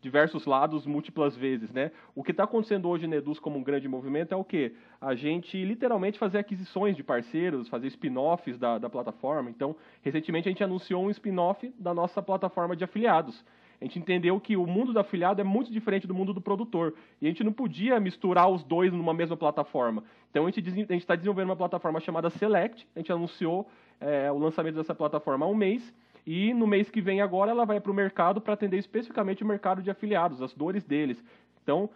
[0.00, 1.92] diversos lados múltiplas vezes, né?
[2.14, 4.74] O que está acontecendo hoje na Eduz como um grande movimento é o quê?
[5.00, 9.50] A gente literalmente fazer aquisições de parceiros, fazer spin-offs da, da plataforma.
[9.50, 13.44] Então, recentemente a gente anunciou um spin-off da nossa plataforma de afiliados
[13.80, 16.94] a gente entendeu que o mundo do afiliado é muito diferente do mundo do produtor.
[17.20, 20.02] E a gente não podia misturar os dois numa mesma plataforma.
[20.30, 22.86] Então a gente está desenvolvendo uma plataforma chamada Select.
[22.96, 23.68] A gente anunciou
[24.00, 25.94] é, o lançamento dessa plataforma há um mês.
[26.26, 29.46] E no mês que vem agora ela vai para o mercado para atender especificamente o
[29.46, 31.22] mercado de afiliados, as dores deles.
[31.62, 31.88] Então,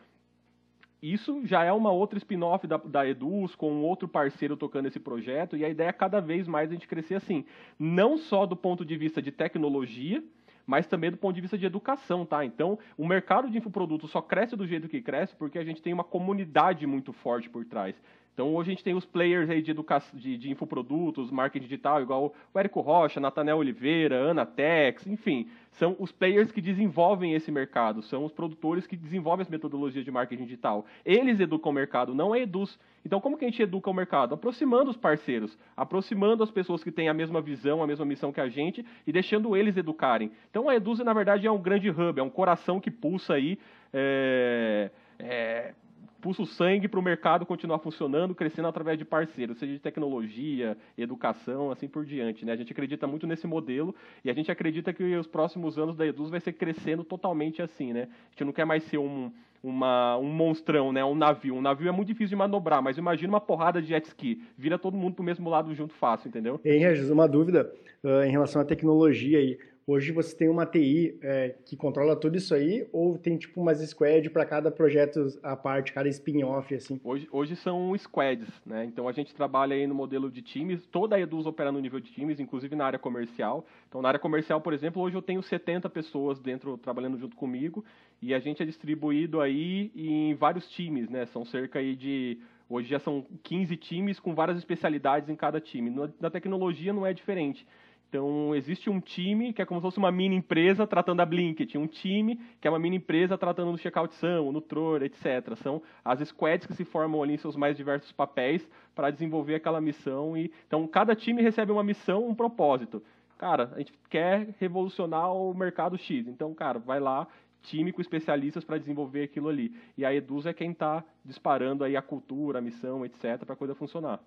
[1.03, 5.01] isso já é uma outra spin-off da, da Eduz, com um outro parceiro tocando esse
[5.01, 7.45] projeto, e a ideia é cada vez mais a gente crescer assim.
[7.77, 10.23] Não só do ponto de vista de tecnologia,
[10.67, 12.45] mas também do ponto de vista de educação, tá?
[12.45, 15.93] Então, o mercado de infoprodutos só cresce do jeito que cresce porque a gente tem
[15.93, 17.95] uma comunidade muito forte por trás.
[18.33, 22.01] Então hoje a gente tem os players aí de, educação, de, de infoprodutos, marketing digital,
[22.01, 27.53] igual o Érico Rocha, Natanel Oliveira, Ana Tex, enfim, são os players que desenvolvem esse
[27.53, 30.87] mercado, são os produtores que desenvolvem as metodologias de marketing digital.
[31.05, 32.79] Eles educam o mercado, não é Eduz.
[33.05, 34.35] Então como que a gente educa o mercado?
[34.35, 38.41] Aproximando os parceiros, aproximando as pessoas que têm a mesma visão, a mesma missão que
[38.41, 40.31] a gente e deixando eles educarem.
[40.51, 43.59] Então a Eduz, na verdade, é um grande hub, é um coração que pulsa aí.
[43.93, 45.75] É, é,
[46.23, 50.77] pulsa o sangue para o mercado continuar funcionando, crescendo através de parceiros, seja de tecnologia,
[50.97, 52.47] educação, assim por diante.
[52.47, 52.53] Né?
[52.53, 53.93] A gente acredita muito nesse modelo
[54.25, 57.93] e a gente acredita que os próximos anos da Eduz vai ser crescendo totalmente assim.
[57.93, 58.03] Né?
[58.03, 61.05] A gente não quer mais ser um, uma, um monstrão, né?
[61.05, 61.57] um navio.
[61.57, 64.45] Um navio é muito difícil de manobrar, mas imagina uma porrada de jet ski.
[64.57, 66.61] Vira todo mundo para o mesmo lado junto fácil, entendeu?
[66.65, 67.73] Hein, Regis, uma dúvida
[68.05, 69.59] uh, em relação à tecnologia aí.
[69.85, 73.81] Hoje você tem uma TI é, que controla tudo isso aí, ou tem tipo umas
[73.81, 77.01] squads para cada projeto à parte, cada spin-off, assim?
[77.03, 78.85] Hoje, hoje são squads, né?
[78.85, 81.99] Então a gente trabalha aí no modelo de times, toda a Eduz opera no nível
[81.99, 83.67] de times, inclusive na área comercial.
[83.89, 87.85] Então na área comercial, por exemplo, hoje eu tenho 70 pessoas dentro, trabalhando junto comigo,
[88.21, 91.27] e a gente é distribuído aí em vários times, né?
[91.27, 92.39] São cerca aí de
[92.73, 95.91] Hoje já são 15 times com várias especialidades em cada time.
[96.19, 97.67] Na tecnologia não é diferente.
[98.13, 101.79] Então, existe um time que é como se fosse uma mini empresa tratando a Blinkit,
[101.79, 105.57] um time que é uma mini empresa tratando no Checkout o Nutror, etc.
[105.57, 109.81] São as squads que se formam ali em seus mais diversos papéis para desenvolver aquela
[109.81, 110.37] missão.
[110.37, 113.03] E Então, cada time recebe uma missão, um propósito.
[113.39, 116.29] Cara, a gente quer revolucionar o mercado X.
[116.29, 117.27] Então, cara, vai lá,
[117.63, 119.75] time com especialistas para desenvolver aquilo ali.
[119.97, 123.57] E a Eduz é quem está disparando aí a cultura, a missão, etc., para a
[123.57, 124.21] coisa funcionar.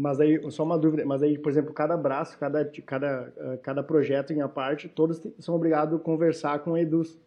[0.00, 3.82] Mas aí, só uma dúvida, mas aí, por exemplo, cada braço, cada, cada, eh, cada
[3.82, 7.20] projeto em a parte, todos são obrigados a conversar com a Eduz.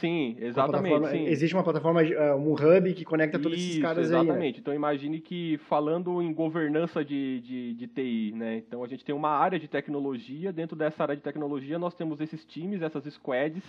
[0.00, 1.06] Sim, exatamente.
[1.08, 1.26] Sim.
[1.26, 4.22] Existe uma plataforma, eh, um hub que conecta todos Isso, esses caras exatamente.
[4.22, 4.28] aí.
[4.30, 4.54] Exatamente.
[4.54, 4.60] Né?
[4.62, 8.56] Então imagine que falando em governança de, de, de, TI, né?
[8.56, 12.22] Então a gente tem uma área de tecnologia, dentro dessa área de tecnologia nós temos
[12.22, 13.64] esses times, essas squads,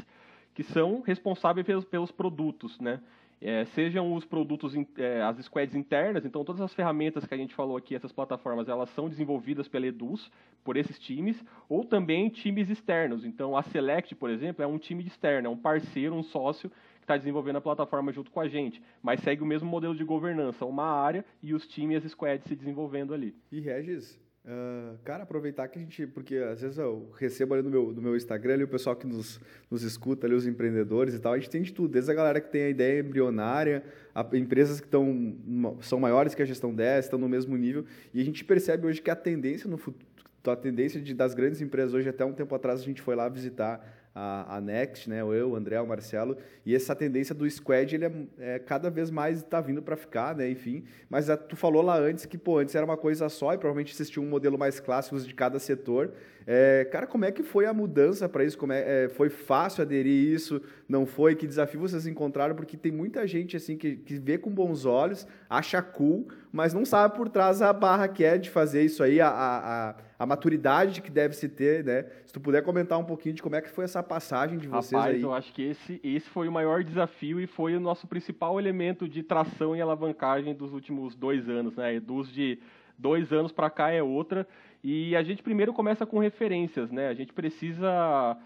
[0.54, 3.02] que são responsáveis pelos, pelos produtos, né?
[3.42, 7.54] É, sejam os produtos, é, as squads internas, então todas as ferramentas que a gente
[7.54, 10.32] falou aqui, essas plataformas, elas são desenvolvidas pela Eduz,
[10.64, 13.26] por esses times, ou também times externos.
[13.26, 17.04] Então a Select, por exemplo, é um time externo, é um parceiro, um sócio que
[17.04, 20.66] está desenvolvendo a plataforma junto com a gente, mas segue o mesmo modelo de governança,
[20.66, 23.36] uma área e os times e as squads se desenvolvendo ali.
[23.52, 26.06] E Regis, Uh, cara, aproveitar que a gente.
[26.06, 29.08] Porque às vezes eu recebo ali no meu, no meu Instagram ali, o pessoal que
[29.08, 29.40] nos,
[29.72, 31.34] nos escuta ali, os empreendedores e tal.
[31.34, 34.80] A gente tem de tudo, desde a galera que tem a ideia embrionária, a, empresas
[34.80, 35.36] que estão
[35.82, 37.86] são maiores que a gestão 10, estão no mesmo nível.
[38.14, 40.06] E a gente percebe hoje que a tendência no futuro.
[40.46, 43.28] A tendência de, das grandes empresas hoje, até um tempo atrás, a gente foi lá
[43.28, 45.20] visitar a, a Next, né?
[45.20, 49.12] Eu, o André, o Marcelo, e essa tendência do squad, ele é, é cada vez
[49.12, 50.50] mais está vindo para ficar, né?
[50.50, 53.58] Enfim, mas a, tu falou lá antes que, pô, antes era uma coisa só e
[53.58, 56.14] provavelmente existia um modelo mais clássico de cada setor.
[56.48, 58.58] É, cara, como é que foi a mudança para isso?
[58.58, 60.62] Como é, é, foi fácil aderir isso?
[60.88, 61.36] Não foi?
[61.36, 62.56] Que desafio vocês encontraram?
[62.56, 66.86] Porque tem muita gente assim que, que vê com bons olhos, acha cool, mas não
[66.86, 71.02] sabe por trás a barra que é de fazer isso aí, a, a, a maturidade
[71.02, 72.04] que deve se ter, né?
[72.26, 75.00] Se tu puder comentar um pouquinho de como é que foi essa passagem de vocês
[75.00, 75.22] Rapaz, aí.
[75.22, 79.08] eu acho que esse, esse foi o maior desafio e foi o nosso principal elemento
[79.08, 82.00] de tração e alavancagem dos últimos dois anos, né?
[82.00, 82.60] Dos de
[82.98, 84.48] dois anos para cá é outra.
[84.84, 87.08] E a gente primeiro começa com referências, né?
[87.08, 88.38] A gente precisa,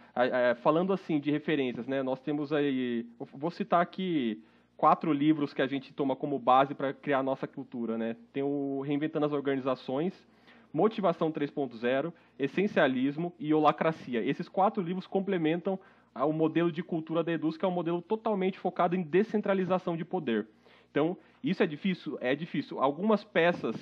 [0.62, 2.02] falando assim de referências, né?
[2.02, 4.42] Nós temos aí, vou citar aqui
[4.78, 8.16] quatro livros que a gente toma como base para criar a nossa cultura, né?
[8.32, 10.14] Tem o Reinventando as Organizações,
[10.72, 14.24] Motivação 3.0, Essencialismo e Holacracia.
[14.24, 15.80] Esses quatro livros complementam
[16.16, 20.06] o modelo de cultura da Eduz, que é um modelo totalmente focado em descentralização de
[20.06, 20.48] poder.
[20.92, 22.18] Então, isso é difícil?
[22.20, 22.80] É difícil.
[22.80, 23.76] Algumas peças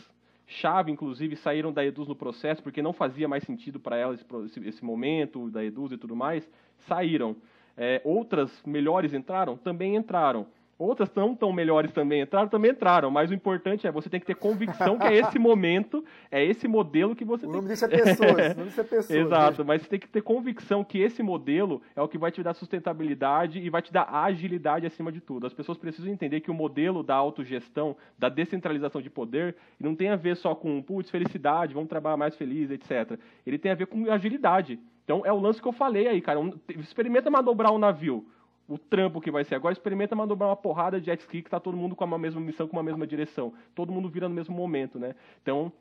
[0.45, 4.67] chave, inclusive, saíram da Eduz no processo, porque não fazia mais sentido para elas esse,
[4.67, 6.49] esse, momento da Eduz e tudo mais,
[6.87, 7.35] saíram.
[7.75, 9.55] É, outras melhores entraram?
[9.55, 10.47] Também entraram.
[10.79, 14.27] Outras não tão melhores também entraram, também entraram, mas o importante é você tem que
[14.27, 17.55] ter convicção que é esse momento, é esse modelo que você o tem.
[17.57, 19.19] nome disso é pessoas, o nome disso é pessoas.
[19.19, 22.43] Exato, mas você tem que ter convicção que esse modelo é o que vai te
[22.43, 25.47] dar sustentabilidade e vai te dar agilidade acima de tudo.
[25.47, 30.09] As pessoas precisam entender que o modelo da autogestão, da descentralização de poder, não tem
[30.09, 33.19] a ver só com, putz, felicidade, vamos trabalhar mais feliz, etc.
[33.47, 34.79] Ele tem a ver com agilidade.
[35.03, 36.39] Então é o lance que eu falei aí, cara.
[36.39, 38.27] Um, experimenta manobrar um navio
[38.67, 41.59] o trampo que vai ser agora, experimenta manobrar uma porrada de jet ski que tá
[41.59, 43.53] todo mundo com uma mesma missão, com uma mesma direção.
[43.73, 45.15] Todo mundo vira no mesmo momento, né?
[45.41, 45.71] Então,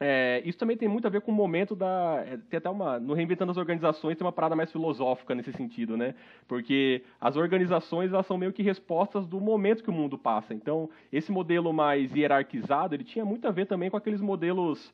[0.00, 2.22] é, isso também tem muito a ver com o momento da.
[2.24, 3.00] É, tem até uma.
[3.00, 6.14] No Reinventando as Organizações tem uma parada mais filosófica nesse sentido, né?
[6.46, 10.54] Porque as organizações elas são meio que respostas do momento que o mundo passa.
[10.54, 14.92] Então, esse modelo mais hierarquizado, ele tinha muito a ver também com aqueles modelos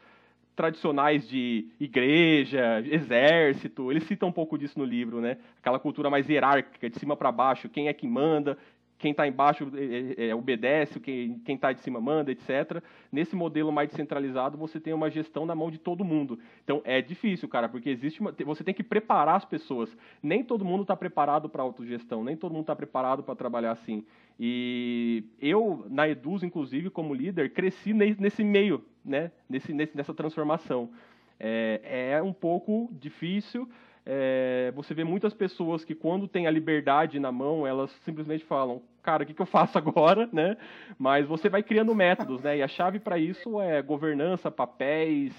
[0.56, 5.38] tradicionais de igreja, exército, ele cita um pouco disso no livro, né?
[5.60, 8.56] Aquela cultura mais hierárquica, de cima para baixo, quem é que manda,
[8.98, 12.82] quem está embaixo é, é, obedece, quem está de cima manda, etc.
[13.10, 16.38] Nesse modelo mais descentralizado, você tem uma gestão na mão de todo mundo.
[16.62, 19.94] Então é difícil, cara, porque existe uma, você tem que preparar as pessoas.
[20.22, 24.04] Nem todo mundo está preparado para autogestão, nem todo mundo está preparado para trabalhar assim.
[24.38, 29.30] E eu, na Eduz, inclusive, como líder, cresci nesse meio, né?
[29.48, 30.90] nesse, nessa transformação.
[31.38, 33.68] É, é um pouco difícil,
[34.06, 38.82] é, você vê muitas pessoas que quando tem a liberdade na mão, elas simplesmente falam,
[39.02, 40.56] cara, o que, que eu faço agora, né?
[40.98, 42.58] Mas você vai criando métodos, né?
[42.58, 45.32] E a chave para isso é governança, papéis,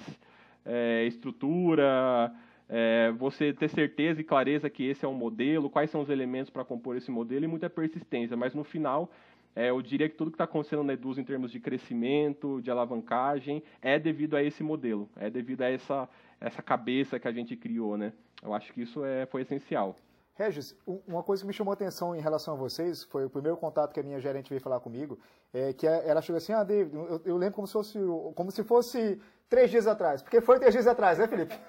[0.66, 2.34] é, estrutura,
[2.68, 6.50] é, você ter certeza e clareza que esse é um modelo, quais são os elementos
[6.50, 8.36] para compor esse modelo e muita persistência.
[8.36, 9.12] Mas no final,
[9.56, 12.70] é, eu diria que tudo que está acontecendo na Eduz em termos de crescimento, de
[12.70, 16.10] alavancagem, é devido a esse modelo, é devido a essa,
[16.42, 18.12] essa cabeça que a gente criou, né?
[18.44, 19.96] Eu acho que isso é, foi essencial.
[20.38, 20.76] Regis,
[21.08, 23.94] uma coisa que me chamou a atenção em relação a vocês, foi o primeiro contato
[23.94, 25.18] que a minha gerente veio falar comigo,
[25.54, 27.98] é que ela chegou assim, ah, David, eu, eu lembro como se fosse,
[28.36, 30.22] como se fosse três dias atrás.
[30.22, 31.56] Porque foi três dias atrás, né, Felipe?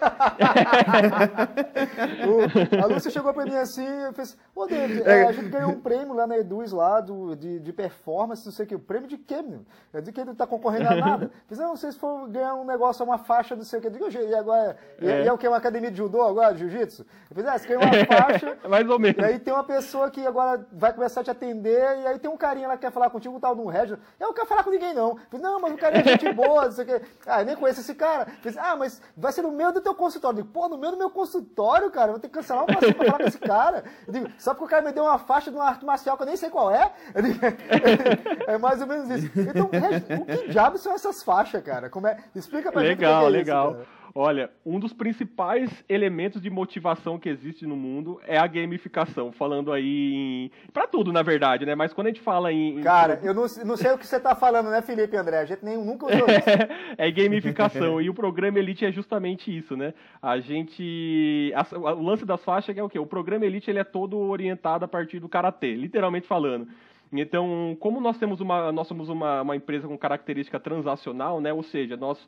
[2.26, 5.70] o, a Lúcia chegou para mim assim e fez, ô, David, é, a gente ganhou
[5.70, 8.74] um prêmio lá na Eduz, lá, do, de, de performance, não sei o que.
[8.74, 9.60] O prêmio de quê, meu?
[9.92, 11.30] É de que ele tá concorrendo a nada.
[11.46, 13.88] Fiz, não, vocês foram ganhar um negócio, uma faixa, não sei o que.
[13.88, 15.46] Eu digo, e agora, e é, e é o que?
[15.46, 17.06] Uma academia de judô agora, de jiu-jitsu?
[17.30, 18.58] Eu fiz, ah, você ganhou uma faixa.
[18.68, 19.18] Mais ou menos.
[19.18, 22.30] E aí tem uma pessoa que agora vai começar a te atender, e aí tem
[22.30, 23.98] um carinha lá que quer falar contigo, um tal de um Regis.
[24.18, 25.10] Eu não quero falar com ninguém, não.
[25.10, 27.02] Eu fiz, não, mas o cara é gente boa, não sei o que.
[27.26, 28.26] Ah, eu nem conheço esse cara.
[28.42, 30.38] Fiz, ah, mas vai ser no meio do teu consultório.
[30.38, 32.94] Eu digo, pô, no meio do meu consultório, cara, vou ter que cancelar um passeio
[32.94, 33.84] pra falar com esse cara.
[34.06, 36.22] Eu digo, só porque o cara me deu uma faixa de uma arte marcial que
[36.22, 36.92] eu nem sei qual é?
[37.14, 37.40] Digo,
[38.46, 39.30] é mais ou menos isso.
[39.38, 41.90] Então, o que diabos são essas faixas, cara?
[41.90, 42.18] Como é?
[42.34, 43.32] Explica pra legal, gente.
[43.32, 43.86] Legal, legal.
[44.18, 49.70] Olha, um dos principais elementos de motivação que existe no mundo é a gamificação, falando
[49.70, 50.50] aí em...
[50.72, 51.74] para tudo, na verdade, né?
[51.74, 52.80] Mas quando a gente fala em...
[52.80, 55.40] Cara, eu não, não sei o que você tá falando, né, Felipe André?
[55.40, 56.48] A gente nem, nunca usou isso.
[56.96, 59.92] é gamificação, e o programa Elite é justamente isso, né?
[60.22, 61.52] A gente...
[61.54, 62.98] A, o lance das faixas é o quê?
[62.98, 66.66] O programa Elite, ele é todo orientado a partir do Karatê, literalmente falando.
[67.12, 71.52] Então, como nós temos uma, nós somos uma, uma empresa com característica transacional, né?
[71.52, 72.26] Ou seja, nós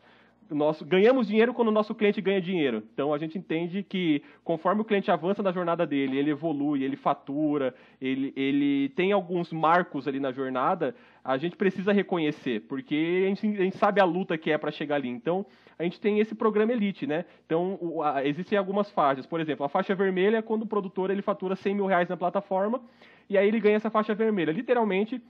[0.50, 2.82] nós ganhamos dinheiro quando o nosso cliente ganha dinheiro.
[2.92, 6.96] Então a gente entende que conforme o cliente avança na jornada dele, ele evolui, ele
[6.96, 13.28] fatura, ele, ele tem alguns marcos ali na jornada, a gente precisa reconhecer, porque a
[13.28, 15.08] gente, a gente sabe a luta que é para chegar ali.
[15.08, 15.44] Então
[15.78, 17.24] a gente tem esse programa Elite, né?
[17.44, 19.26] Então o, a, existem algumas faixas.
[19.26, 22.16] Por exemplo, a faixa vermelha é quando o produtor ele fatura 100 mil reais na
[22.16, 22.80] plataforma
[23.28, 24.52] e aí ele ganha essa faixa vermelha.
[24.52, 25.22] Literalmente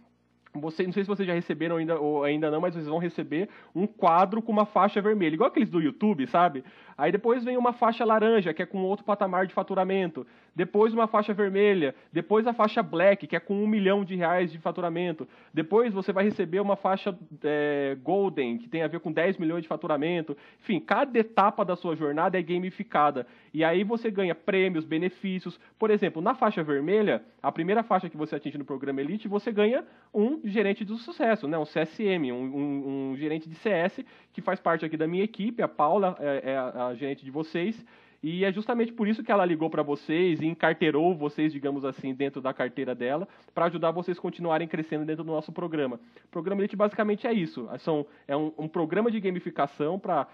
[0.55, 3.49] você, não sei se vocês já receberam ainda ou ainda não, mas vocês vão receber
[3.75, 6.65] um quadro com uma faixa vermelha, igual aqueles do YouTube, sabe?
[6.97, 10.27] Aí depois vem uma faixa laranja, que é com outro patamar de faturamento.
[10.53, 11.95] Depois uma faixa vermelha.
[12.13, 15.29] Depois a faixa black, que é com um milhão de reais de faturamento.
[15.55, 19.63] Depois você vai receber uma faixa é, golden, que tem a ver com 10 milhões
[19.63, 20.37] de faturamento.
[20.61, 23.29] Enfim, cada etapa da sua jornada é gamificada.
[23.53, 25.59] E aí você ganha prêmios, benefícios.
[25.79, 29.53] Por exemplo, na faixa vermelha, a primeira faixa que você atinge no programa Elite, você
[29.53, 31.59] ganha um gerente do sucesso, né?
[31.59, 34.01] um CSM, um, um, um gerente de CS,
[34.33, 35.63] que faz parte aqui da minha equipe.
[35.63, 37.85] A Paula é, é a gerente de vocês.
[38.23, 42.13] E é justamente por isso que ela ligou para vocês e encarteirou vocês, digamos assim,
[42.13, 46.01] dentro da carteira dela, para ajudar vocês a continuarem crescendo dentro do nosso programa.
[46.25, 47.69] O programa Elite basicamente é isso.
[47.79, 50.27] São, é um, um programa de gamificação para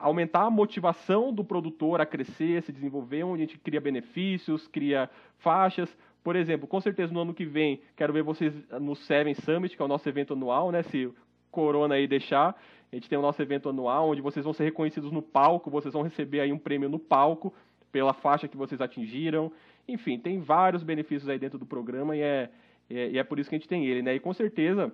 [0.00, 5.08] aumentar a motivação do produtor a crescer, se desenvolver, onde a gente cria benefícios, cria
[5.38, 5.94] faixas.
[6.24, 9.82] Por exemplo, com certeza no ano que vem, quero ver vocês no Seven Summit, que
[9.82, 10.82] é o nosso evento anual, né?
[10.82, 11.12] Se
[11.50, 12.56] Corona aí deixar.
[12.92, 15.94] A gente tem o nosso evento anual, onde vocês vão ser reconhecidos no palco, vocês
[15.94, 17.52] vão receber aí um prêmio no palco
[17.92, 19.52] pela faixa que vocês atingiram.
[19.86, 22.50] Enfim, tem vários benefícios aí dentro do programa e é,
[22.88, 24.14] é, e é por isso que a gente tem ele, né?
[24.14, 24.92] E com certeza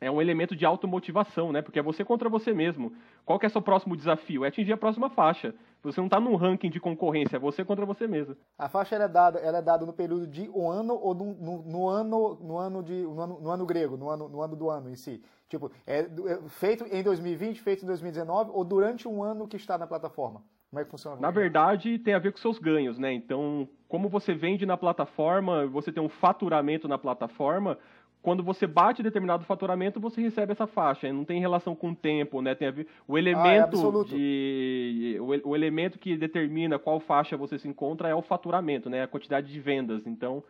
[0.00, 1.62] é um elemento de automotivação, né?
[1.62, 2.92] Porque é você contra você mesmo.
[3.24, 4.44] Qual que é o seu próximo desafio?
[4.44, 5.54] É atingir a próxima faixa.
[5.82, 8.36] Você não está num ranking de concorrência, é você contra você mesmo.
[8.58, 11.62] A faixa é dada, ela é dada no período de um ano ou no, no,
[11.62, 14.70] no ano, no ano de, no ano, no ano grego, no ano, no ano do
[14.70, 15.22] ano em si.
[15.48, 19.78] Tipo, é, é feito em 2020, feito em 2019 ou durante um ano que está
[19.78, 20.42] na plataforma?
[20.70, 21.18] Como é que funciona?
[21.18, 23.12] Na verdade, tem a ver com seus ganhos, né?
[23.12, 27.78] Então, como você vende na plataforma, você tem um faturamento na plataforma,
[28.22, 31.12] quando você bate determinado faturamento, você recebe essa faixa.
[31.12, 32.54] Não tem relação com o tempo, né?
[32.54, 37.36] Tem a ver, o elemento ah, é de o, o, elemento que determina qual faixa
[37.36, 39.02] você se encontra é o faturamento, né?
[39.02, 40.06] A quantidade de vendas.
[40.06, 40.42] Então,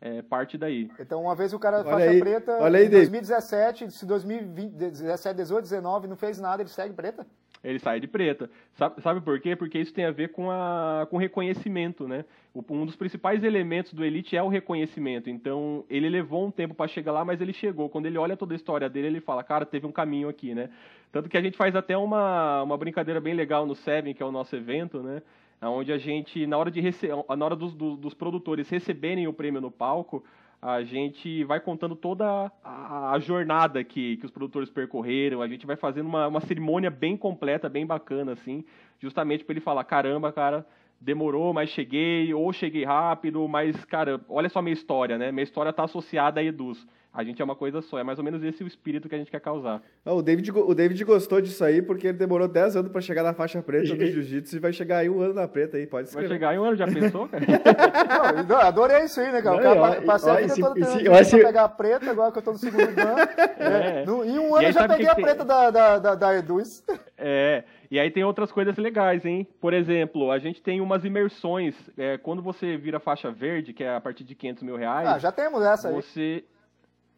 [0.00, 0.90] é parte daí.
[1.00, 5.36] Então, uma vez o cara olha faixa aí, preta, olha aí, em 2017, se 2017,
[5.36, 7.26] 18, 19 não fez nada, ele segue preta?
[7.64, 8.50] Ele sai de preta.
[8.74, 9.56] Sabe, sabe por quê?
[9.56, 12.24] Porque isso tem a ver com, a, com reconhecimento, né?
[12.68, 15.30] Um dos principais elementos do Elite é o reconhecimento.
[15.30, 17.88] Então, ele levou um tempo para chegar lá, mas ele chegou.
[17.88, 20.68] Quando ele olha toda a história dele, ele fala, cara, teve um caminho aqui, né?
[21.10, 24.26] Tanto que a gente faz até uma, uma brincadeira bem legal no Seven, que é
[24.26, 25.22] o nosso evento, né?
[25.62, 27.08] onde a gente, na hora, de rece...
[27.08, 30.22] na hora dos, dos, dos, produtores receberem o prêmio no palco,
[30.64, 35.66] a gente vai contando toda a, a jornada que, que os produtores percorreram, a gente
[35.66, 38.64] vai fazendo uma, uma cerimônia bem completa, bem bacana, assim,
[38.98, 40.66] justamente para ele falar, caramba, cara,
[40.98, 45.30] demorou, mas cheguei, ou cheguei rápido, mas, cara, olha só minha história, né?
[45.30, 46.86] Minha história está associada a Eduz.
[47.14, 49.18] A gente é uma coisa só, é mais ou menos esse o espírito que a
[49.18, 49.80] gente quer causar.
[50.04, 53.32] o, David, o David gostou disso aí porque ele demorou 10 anos para chegar na
[53.32, 56.28] faixa preta do jiu-jitsu e vai chegar aí um ano na preta aí, pode escrever.
[56.28, 57.44] Vai chegar aí um ano, já pensou, cara?
[58.42, 59.62] não, adorei isso aí, né, cara?
[59.62, 62.50] Não, o cara passei a vida toda tentando pegar a preta, agora que eu tô
[62.50, 63.18] no segundo ano.
[63.58, 64.02] É.
[64.02, 64.04] é.
[64.04, 66.82] No, em um ano eu já peguei a preta da, da, da, da Eduz.
[67.16, 69.46] É, e aí tem outras coisas legais, hein?
[69.60, 71.76] Por exemplo, a gente tem umas imersões.
[71.96, 75.08] É, quando você vira faixa verde, que é a partir de 500 mil reais.
[75.08, 75.94] Ah, já temos essa aí.
[75.94, 76.44] Você.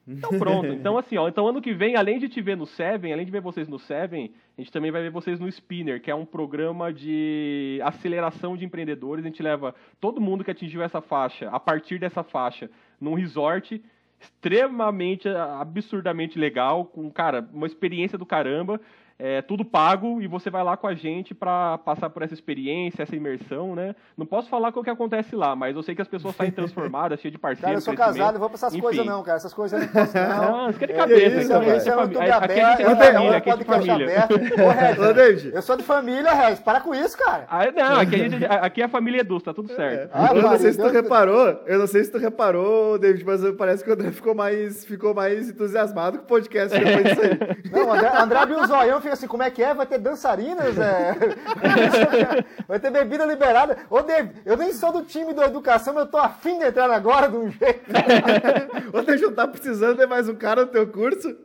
[0.06, 0.66] Então pronto.
[0.72, 3.32] Então assim, ó, então ano que vem, além de te ver no Seven, além de
[3.32, 6.24] ver vocês no Seven, a gente também vai ver vocês no Spinner, que é um
[6.24, 9.24] programa de aceleração de empreendedores.
[9.24, 13.82] A gente leva todo mundo que atingiu essa faixa, a partir dessa faixa, num resort
[14.18, 18.80] extremamente absurdamente legal, com cara, uma experiência do caramba
[19.18, 23.02] é tudo pago e você vai lá com a gente para passar por essa experiência,
[23.02, 23.94] essa imersão, né?
[24.16, 27.20] Não posso falar o que acontece lá, mas eu sei que as pessoas saem transformadas,
[27.20, 27.62] cheias de parceiros.
[27.62, 29.36] Cara, eu sou casado, não vou pra essas coisas não, cara.
[29.36, 30.56] Essas coisas eu não posso não.
[30.66, 31.26] Não, fica de cabeça.
[31.26, 32.32] Isso, então, isso é, é.
[32.32, 34.28] Aqui a gente é de família, aqui é de família.
[35.10, 35.54] Ô, David.
[35.54, 36.60] Eu sou de família, Regis.
[36.60, 37.46] Para com isso, cara.
[37.48, 40.10] Ah, não, aqui, a gente, aqui é família Edu, tá tudo certo.
[40.12, 43.40] Ah, eu não sei se tu reparou, eu não sei se tu reparou, David, mas
[43.56, 47.70] parece que o André ficou mais, ficou mais entusiasmado com o podcast depois disso aí.
[47.70, 49.72] Não, André, André abriu o zoião fica assim, como é que é?
[49.72, 51.14] Vai ter dançarinas, é...
[52.66, 53.78] vai ter bebida liberada.
[53.88, 56.90] Ô, David, eu nem sou do time da educação, mas eu tô afim de entrar
[56.90, 57.84] agora de um jeito.
[58.92, 61.36] Ô, David, tá precisando de mais um cara no teu curso?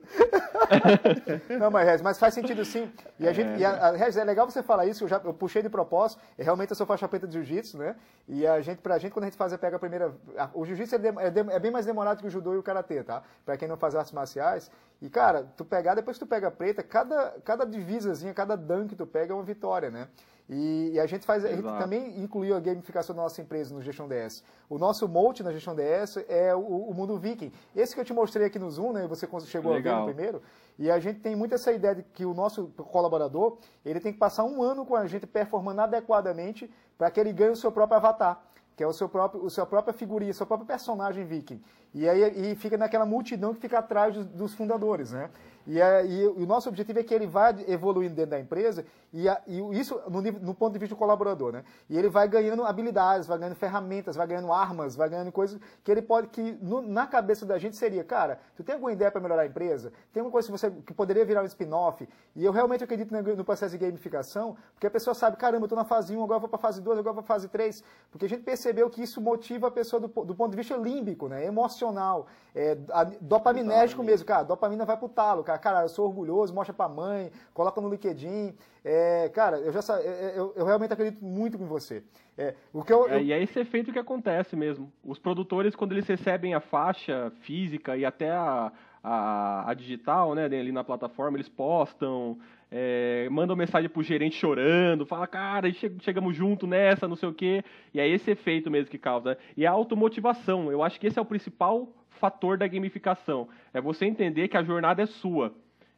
[1.59, 2.91] Não, mas, Rez, mas faz sentido sim.
[3.19, 5.33] E a gente, é, e a, a, é legal você falar isso, eu, já, eu
[5.33, 7.95] puxei de propósito, realmente eu sou faixa preta de jiu-jitsu, né?
[8.27, 10.13] E a gente, pra gente, quando a gente faz, pega a primeira...
[10.37, 12.57] A, o jiu-jitsu é, de, é, de, é, bem mais demorado que o judô e
[12.57, 13.23] o karatê, tá?
[13.45, 14.71] Pra quem não faz artes marciais.
[15.01, 18.89] E, cara, tu pegar, depois que tu pega a preta, cada, cada divisazinha, cada dunk
[18.89, 20.07] que tu pega é uma vitória, né?
[20.53, 23.81] E, e a gente faz, a gente também incluiu a gamificação da nossa empresa no
[23.81, 24.43] Gestão DS.
[24.69, 27.53] O nosso mote na Gestão DS é o, o, mundo viking.
[27.73, 29.07] Esse que eu te mostrei aqui no Zoom, né?
[29.07, 30.03] Você chegou Legal.
[30.03, 30.41] a ver primeiro.
[30.77, 34.19] E a gente tem muito essa ideia de que o nosso colaborador, ele tem que
[34.19, 37.95] passar um ano com a gente performando adequadamente para que ele ganhe o seu próprio
[37.95, 38.43] avatar
[38.75, 41.61] que é o seu próprio, o sua própria figurinha, seu próprio personagem viking.
[41.93, 45.29] E aí e fica naquela multidão que fica atrás dos, dos fundadores, né?
[45.65, 49.27] E, é, e, o nosso objetivo é que ele vá evoluindo dentro da empresa, e,
[49.27, 51.63] a, e isso no, no, ponto de vista do colaborador, né?
[51.89, 55.91] E ele vai ganhando habilidades, vai ganhando ferramentas, vai ganhando armas, vai ganhando coisas que
[55.91, 59.19] ele pode, que no, na cabeça da gente seria, cara, tu tem alguma ideia para
[59.19, 59.91] melhorar a empresa?
[60.13, 62.07] Tem alguma coisa que, você, que poderia virar um spin-off?
[62.35, 65.65] E eu realmente acredito no, no, processo de gamificação, porque a pessoa sabe, caramba, eu
[65.65, 67.49] estou na fase 1, agora vou para a fase 2, agora vou para a fase
[67.49, 70.75] 3, porque a gente percebeu que isso motiva a pessoa do, do ponto de vista
[70.77, 71.45] límbico, né?
[71.45, 76.53] Emocional, é, a, dopaminérgico mesmo, cara, dopamina vai pro talo, cara, cara, eu sou orgulhoso,
[76.53, 80.91] mostra pra mãe, coloca no LinkedIn, é, cara, eu já é, é, eu, eu, realmente
[80.91, 82.03] acredito muito em você.
[82.37, 84.91] É, o que eu, é, E é esse efeito que acontece mesmo.
[85.03, 88.71] Os produtores, quando eles recebem a faixa física e até a,
[89.03, 92.39] a, a digital, né, ali na plataforma, eles postam,
[92.71, 97.63] é, mandam mensagem pro gerente chorando, fala, cara, chegamos junto nessa, não sei o quê.
[97.93, 99.37] E é esse efeito mesmo que causa.
[99.55, 101.87] E a automotivação, eu acho que esse é o principal
[102.21, 103.49] fator da gamificação.
[103.73, 105.51] É você entender que a jornada é sua.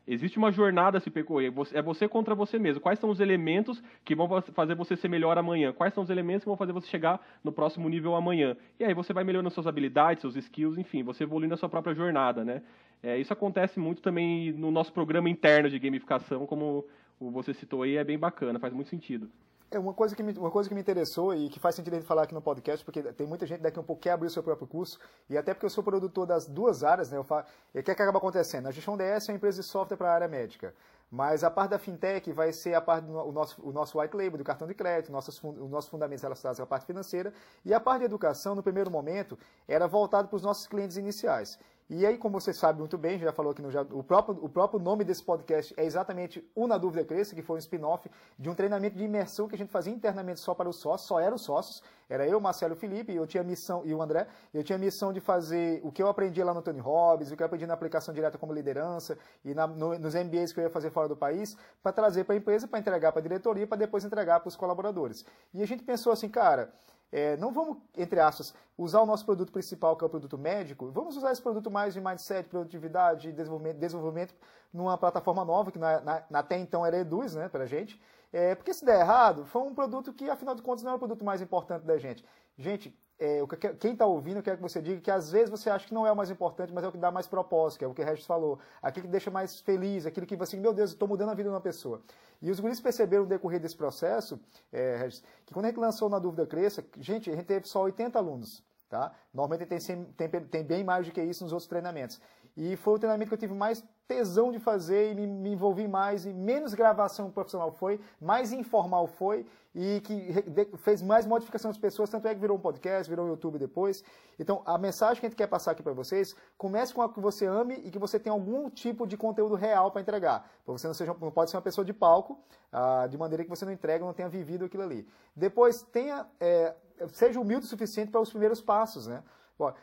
[0.08, 1.54] Existe uma jornada a se percorrer.
[1.74, 2.82] É você contra você mesmo.
[2.82, 5.74] Quais são os elementos que vão fazer você ser melhor amanhã?
[5.74, 8.56] Quais são os elementos que vão fazer você chegar no próximo nível amanhã?
[8.80, 11.94] E aí você vai melhorando suas habilidades, seus skills, enfim, você evoluindo a sua própria
[11.94, 12.62] jornada, né?
[13.02, 16.86] É, isso acontece muito também no nosso programa interno de gamificação, como
[17.20, 19.30] você citou aí, é bem bacana, faz muito sentido.
[19.74, 21.98] É uma coisa, que me, uma coisa que me interessou e que faz sentido a
[21.98, 24.30] gente falar aqui no podcast, porque tem muita gente daqui um pouco que abrir o
[24.30, 27.18] seu próprio curso, e até porque eu sou produtor das duas áreas, né?
[27.18, 27.44] Eu falo,
[27.74, 28.68] e o que, é que acaba acontecendo?
[28.68, 30.76] A Gestão DS é uma empresa de software para a área médica.
[31.10, 34.38] Mas a parte da fintech vai ser a parte do nosso, o nosso white label,
[34.38, 37.32] do cartão de crédito, nossos, os nossos fundamentos relacionados à parte financeira.
[37.64, 41.60] E a parte de educação, no primeiro momento, era voltado para os nossos clientes iniciais.
[41.90, 44.80] E aí, como você sabe muito bem, já falou aqui no o próprio, o próprio
[44.80, 48.10] nome desse podcast é exatamente o Na Dúvida Cresça, que foi um spin-off
[48.40, 51.20] de um treinamento de imersão que a gente fazia internamente só para os sócios, só
[51.20, 51.84] eram os sócios.
[52.10, 55.20] Era eu, Marcelo Felipe, eu tinha missão, e o André, eu tinha a missão de
[55.20, 58.14] fazer o que eu aprendi lá no Tony Robbins, o que eu aprendi na aplicação
[58.14, 61.58] direta como liderança e na, no, nos MBAs que eu ia fazer fora do país,
[61.82, 64.56] para trazer para a empresa, para entregar para a diretoria, para depois entregar para os
[64.56, 65.26] colaboradores.
[65.54, 66.72] E a gente pensou assim, cara,
[67.14, 70.90] é, não vamos, entre aspas, usar o nosso produto principal, que é o produto médico,
[70.90, 74.36] vamos usar esse produto mais de mindset, produtividade, desenvolvimento, desenvolvimento
[74.74, 78.02] numa plataforma nova, que na, na, até então era Eduz, né, para gente.
[78.32, 81.00] É, porque se der errado, foi um produto que, afinal de contas, não é o
[81.00, 82.26] produto mais importante da gente.
[82.58, 85.88] Gente, é, quem está ouvindo, eu quero que você diga que às vezes você acha
[85.88, 87.88] que não é o mais importante, mas é o que dá mais propósito, que é
[87.88, 88.60] o que o Regis falou.
[88.82, 91.56] Aquilo que deixa mais feliz, aquilo que você, meu Deus, estou mudando a vida de
[91.56, 92.02] uma pessoa.
[92.42, 94.38] E os guris perceberam no decorrer desse processo,
[94.74, 97.84] é, Regis, que quando a gente lançou Na Dúvida Cresça, gente, a gente teve só
[97.84, 98.62] 80 alunos.
[98.90, 99.12] Tá?
[99.34, 99.80] Normalmente tem,
[100.18, 102.20] tem, tem bem mais do que isso nos outros treinamentos.
[102.56, 105.88] E foi o treinamento que eu tive mais tesão de fazer e me, me envolvi
[105.88, 109.46] mais, e menos gravação profissional foi, mais informal foi,
[109.76, 110.32] e que
[110.78, 114.04] fez mais modificação das pessoas, tanto é que virou um podcast, virou um YouTube depois.
[114.38, 117.20] Então, a mensagem que a gente quer passar aqui para vocês, comece com algo que
[117.20, 120.48] você ame e que você tenha algum tipo de conteúdo real para entregar.
[120.64, 122.40] Para você não, seja, não pode ser uma pessoa de palco,
[122.72, 125.08] ah, de maneira que você não entrega, não tenha vivido aquilo ali.
[125.36, 126.76] Depois, tenha, é,
[127.08, 129.24] seja humilde o suficiente para os primeiros passos, né?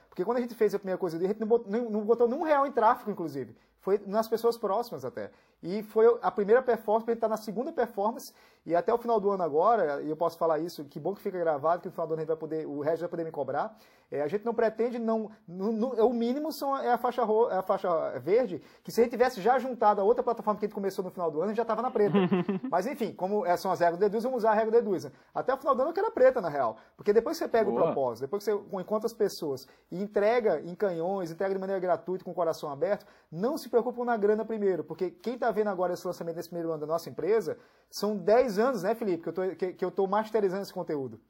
[0.08, 2.42] Porque quando a gente fez a primeira coisa, a gente não botou, não botou nenhum
[2.42, 3.56] real em tráfego, inclusive.
[3.80, 5.30] Foi nas pessoas próximas até.
[5.62, 8.32] E foi a primeira performance, ele estar tá na segunda performance,
[8.64, 11.22] e até o final do ano agora, e eu posso falar isso, que bom que
[11.22, 13.24] fica gravado, que no final do ano a gente vai poder, o Regis vai poder
[13.24, 13.76] me cobrar.
[14.10, 17.22] É, a gente não pretende, não, no, no, é o mínimo são, é, a faixa
[17.22, 20.58] ro, é a faixa verde, que se a gente tivesse já juntado a outra plataforma
[20.58, 22.16] que a gente começou no final do ano, a gente já estava na preta.
[22.68, 25.10] Mas enfim, como é, são as regras do Deduz, vamos usar a regra do Deduz.
[25.32, 26.76] Até o final do ano eu quero a preta, na real.
[26.96, 27.80] Porque depois que você pega Boa.
[27.80, 31.80] o propósito, depois que você encontra as pessoas e entrega em canhões, entrega de maneira
[31.80, 35.68] gratuita, com o coração aberto, não se preocupem na grana primeiro, porque quem está vendo
[35.68, 37.58] agora esse lançamento nesse primeiro ano da nossa empresa,
[37.90, 39.32] são 10 anos, né, Felipe,
[39.76, 41.20] que eu tô masterizando esse conteúdo.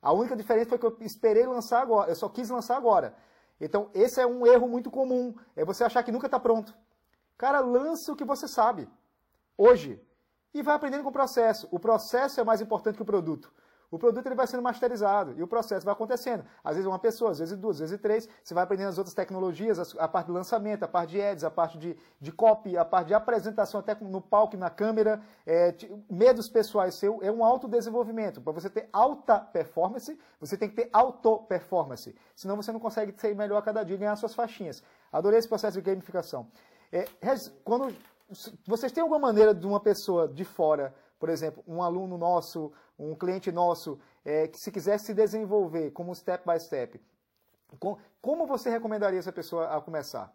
[0.00, 3.14] A única diferença foi que eu esperei lançar agora, eu só quis lançar agora.
[3.60, 6.72] Então, esse é um erro muito comum, é você achar que nunca está pronto.
[7.36, 8.88] Cara, lança o que você sabe,
[9.56, 10.00] hoje,
[10.54, 11.68] e vai aprendendo com o processo.
[11.70, 13.52] O processo é mais importante que o produto.
[13.90, 16.44] O produto ele vai sendo masterizado e o processo vai acontecendo.
[16.62, 18.28] Às vezes uma pessoa, às vezes duas, às vezes três.
[18.42, 21.50] Você vai aprendendo as outras tecnologias, a parte do lançamento, a parte de ads, a
[21.50, 25.22] parte de, de copy, a parte de apresentação até no palco na câmera.
[25.46, 25.74] É,
[26.10, 28.42] medos pessoais seu é um autodesenvolvimento.
[28.42, 32.14] Para você ter alta performance, você tem que ter auto-performance.
[32.36, 34.82] Senão você não consegue ser melhor a cada dia e ganhar suas faixinhas.
[35.10, 36.46] Adorei esse processo de gamificação.
[36.92, 37.06] É,
[37.64, 37.94] quando
[38.66, 43.14] vocês têm alguma maneira de uma pessoa de fora, por exemplo, um aluno nosso, um
[43.14, 47.00] cliente nosso, é, que se quiser se desenvolver como step by step,
[47.78, 50.32] com, como você recomendaria essa pessoa a começar?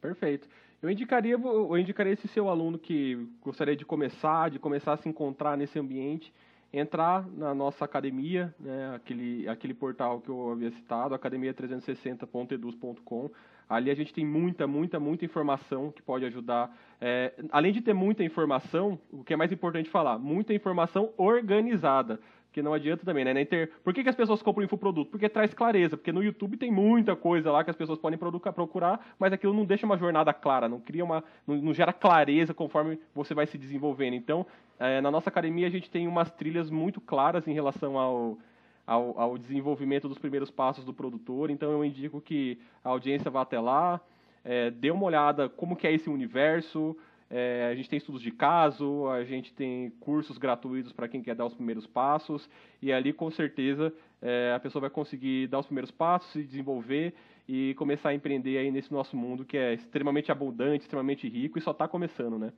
[0.00, 0.48] Perfeito.
[0.80, 5.08] Eu indicaria, eu indicaria esse seu aluno que gostaria de começar, de começar a se
[5.08, 6.32] encontrar nesse ambiente,
[6.72, 13.30] entrar na nossa academia, né, aquele, aquele portal que eu havia citado, academia360.eduz.com.
[13.68, 16.74] Ali a gente tem muita, muita, muita informação que pode ajudar.
[17.00, 22.20] É, além de ter muita informação, o que é mais importante falar, muita informação organizada.
[22.56, 23.44] Porque não adianta também, né?
[23.84, 25.10] Por que, que as pessoas compram infoproduto?
[25.10, 25.94] Porque traz clareza.
[25.94, 29.66] Porque no YouTube tem muita coisa lá que as pessoas podem procurar, mas aquilo não
[29.66, 31.22] deixa uma jornada clara, não cria uma.
[31.46, 34.14] não, não gera clareza conforme você vai se desenvolvendo.
[34.14, 34.46] Então,
[34.78, 38.38] é, na nossa academia a gente tem umas trilhas muito claras em relação ao,
[38.86, 41.50] ao, ao, desenvolvimento dos primeiros passos do produtor.
[41.50, 44.00] Então eu indico que a audiência vá até lá,
[44.44, 46.96] é, dê uma olhada como que é esse universo,
[47.28, 51.34] é, a gente tem estudos de caso, a gente tem cursos gratuitos para quem quer
[51.34, 52.48] dar os primeiros passos,
[52.80, 57.14] e ali com certeza é, a pessoa vai conseguir dar os primeiros passos, se desenvolver
[57.48, 61.62] e começar a empreender aí nesse nosso mundo que é extremamente abundante, extremamente rico e
[61.62, 62.52] só está começando, né?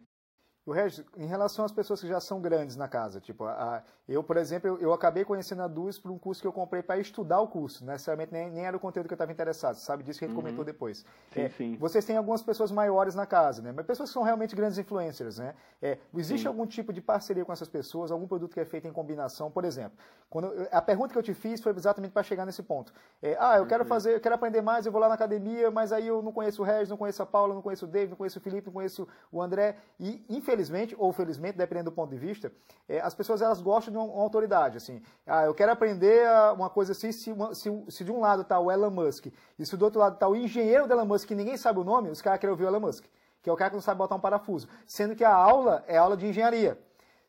[0.68, 4.22] O Regis, em relação às pessoas que já são grandes na casa, tipo, a, eu,
[4.22, 7.00] por exemplo, eu, eu, acabei conhecendo a Duz por um curso que eu comprei para
[7.00, 7.92] estudar o curso, né?
[7.94, 10.36] necessariamente nem, nem, era o conteúdo que eu estava interessado, sabe disso que a gente
[10.36, 10.42] uhum.
[10.42, 11.06] comentou depois.
[11.32, 11.76] Sim, é, sim.
[11.80, 13.72] Vocês têm algumas pessoas maiores na casa, né?
[13.74, 15.54] Mas pessoas que são realmente grandes influencers, né?
[15.80, 16.48] É, existe sim.
[16.48, 19.64] algum tipo de parceria com essas pessoas, algum produto que é feito em combinação, por
[19.64, 19.96] exemplo?
[20.28, 22.92] Quando eu, a pergunta que eu te fiz foi exatamente para chegar nesse ponto.
[23.22, 25.94] É, ah, eu quero fazer, eu quero aprender mais, eu vou lá na academia, mas
[25.94, 28.18] aí eu não conheço o Regis, não conheço a Paula, não conheço o David, não
[28.18, 30.57] conheço o Felipe, não conheço o André, e infelizmente
[30.96, 32.52] ou felizmente infelizmente, dependendo do ponto de vista,
[32.88, 34.76] é, as pessoas elas gostam de uma, uma, autoridade.
[34.76, 38.58] Assim, ah, eu quero aprender uma coisa assim, se, se, se de um lado está
[38.58, 39.26] o Elon Musk
[39.58, 41.84] e se do outro lado está o engenheiro do Elon Musk, que ninguém sabe o
[41.84, 43.04] nome, os caras querem ouvir o Elon Musk,
[43.42, 44.68] que é o cara que não sabe botar um parafuso.
[44.86, 46.78] Sendo que a aula é aula de engenharia.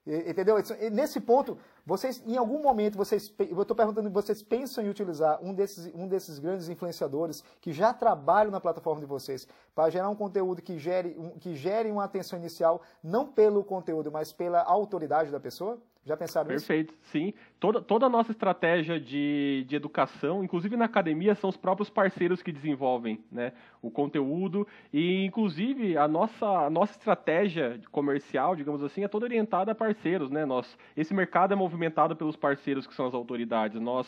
[0.08, 0.56] Entendeu?
[0.92, 5.54] Nesse ponto, vocês, em algum momento, vocês, eu estou perguntando, vocês pensam em utilizar um
[5.54, 10.16] desses, um desses grandes influenciadores que já trabalham na plataforma de vocês para gerar um
[10.16, 15.32] conteúdo que gere, um, que gere uma atenção inicial, não pelo conteúdo, mas pela autoridade
[15.32, 15.80] da pessoa?
[16.06, 17.04] Já pensaram Perfeito, nisso?
[17.12, 17.34] sim.
[17.60, 22.42] Toda, toda a nossa estratégia de, de educação, inclusive na academia, são os próprios parceiros
[22.42, 24.66] que desenvolvem né, o conteúdo.
[24.94, 30.32] E, inclusive, a nossa, a nossa estratégia comercial, digamos assim, é toda orientada a parceiros.
[30.32, 30.46] Né?
[30.46, 33.80] Nós, esse mercado é movimentado pelos parceiros que são as autoridades.
[33.80, 34.08] Nós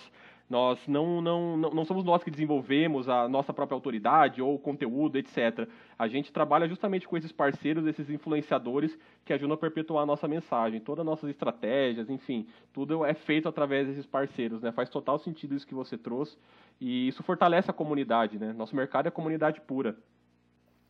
[0.52, 5.18] nós não, não, não, não somos nós que desenvolvemos a nossa própria autoridade ou conteúdo,
[5.18, 5.66] etc.
[5.98, 10.28] A gente trabalha justamente com esses parceiros, esses influenciadores que ajudam a perpetuar a nossa
[10.28, 10.82] mensagem.
[10.82, 14.62] Todas as nossas estratégias, enfim, tudo é feito através desses parceiros.
[14.62, 14.74] Né?
[14.74, 16.38] Faz total sentido isso que você trouxe
[16.82, 18.38] e isso fortalece a comunidade.
[18.38, 18.52] Né?
[18.52, 19.96] Nosso mercado é comunidade pura.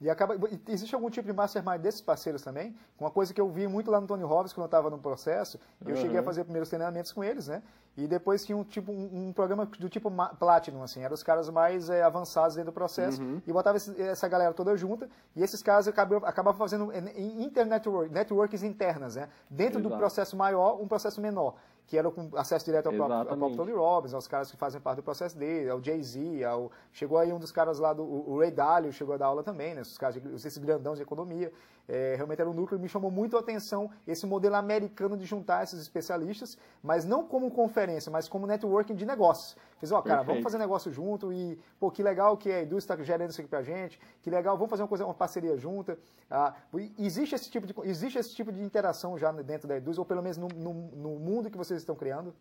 [0.01, 0.35] E acaba,
[0.67, 2.75] existe algum tipo de mastermind desses parceiros também?
[2.99, 5.59] Uma coisa que eu vi muito lá no Tony Robbins quando eu estava no processo,
[5.85, 6.01] eu uhum.
[6.01, 7.61] cheguei a fazer primeiros treinamentos com eles, né?
[7.95, 11.49] E depois tinha um tipo um, um programa do tipo Platinum, assim, eram os caras
[11.49, 13.41] mais é, avançados dentro do processo, uhum.
[13.45, 16.91] e botava esse, essa galera toda junta, e esses caras acabavam, acabavam fazendo
[17.37, 19.29] internet networks internas, né?
[19.49, 19.93] Dentro Exato.
[19.93, 21.55] do processo maior, um processo menor
[21.87, 24.79] que era com acesso direto ao próprio, ao próprio, Tony Robbins, aos caras que fazem
[24.79, 26.71] parte do processo dele, ao Jay-Z, ao...
[26.91, 29.75] chegou aí um dos caras lá, do, o Ray Dalio chegou a dar aula também,
[29.75, 30.15] né, esses caras,
[30.45, 31.51] esses grandão de economia,
[31.91, 35.61] é, realmente era um núcleo me chamou muito a atenção esse modelo americano de juntar
[35.61, 39.57] esses especialistas, mas não como conferência, mas como networking de negócios.
[39.77, 40.27] Fiz, ó, oh, cara, Perfeito.
[40.27, 43.49] vamos fazer negócio junto e, pô, que legal que a indústria está gerando isso aqui
[43.49, 45.99] pra gente, que legal, vamos fazer uma, coisa, uma parceria junta.
[46.29, 46.55] Ah,
[46.97, 50.21] existe, esse tipo de, existe esse tipo de interação já dentro da indústria, ou pelo
[50.21, 52.33] menos no, no, no mundo que vocês estão criando?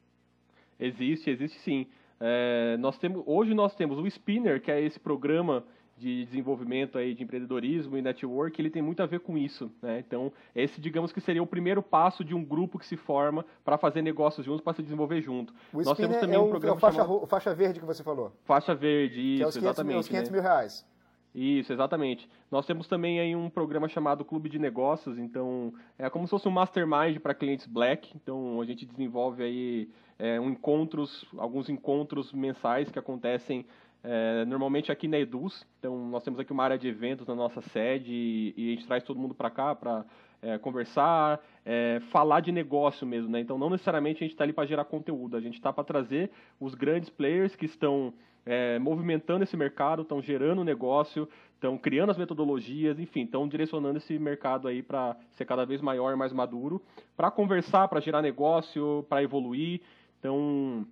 [0.78, 1.88] Existe, existe sim.
[2.20, 5.64] É, nós temos, hoje nós temos o Spinner, que é esse programa
[6.00, 9.98] de desenvolvimento aí de empreendedorismo e network, ele tem muito a ver com isso, né?
[9.98, 13.76] Então, esse digamos que seria o primeiro passo de um grupo que se forma para
[13.76, 15.52] fazer negócios juntos, para se desenvolver junto.
[15.72, 17.26] O Nós temos também é um programa é o faixa, chamado...
[17.26, 18.32] faixa verde que você falou.
[18.44, 19.92] Faixa verde, isso, que é os 500 exatamente.
[19.92, 20.36] Mil, os 500 né?
[20.36, 20.86] mil reais.
[21.34, 22.28] Isso, exatamente.
[22.50, 26.48] Nós temos também aí um programa chamado Clube de Negócios, então é como se fosse
[26.48, 28.10] um mastermind para clientes black.
[28.16, 29.88] Então a gente desenvolve aí
[30.18, 33.64] é, um encontros, alguns encontros mensais que acontecem
[34.02, 35.66] é, normalmente aqui na Eduz.
[35.78, 38.86] Então nós temos aqui uma área de eventos na nossa sede e, e a gente
[38.86, 40.04] traz todo mundo para cá para
[40.42, 43.40] é, conversar, é, falar de negócio mesmo, né?
[43.40, 46.30] Então não necessariamente a gente está ali para gerar conteúdo, a gente está para trazer
[46.58, 48.12] os grandes players que estão
[48.46, 54.18] é, movimentando esse mercado, estão gerando negócio, estão criando as metodologias, enfim, estão direcionando esse
[54.18, 56.82] mercado aí para ser cada vez maior mais maduro,
[57.16, 59.82] para conversar, para gerar negócio, para evoluir.
[60.18, 60.86] Então,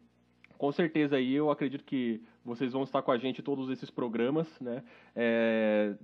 [0.58, 3.90] com certeza aí eu acredito que vocês vão estar com a gente em todos esses
[3.90, 4.82] programas, né?
[5.14, 5.94] É,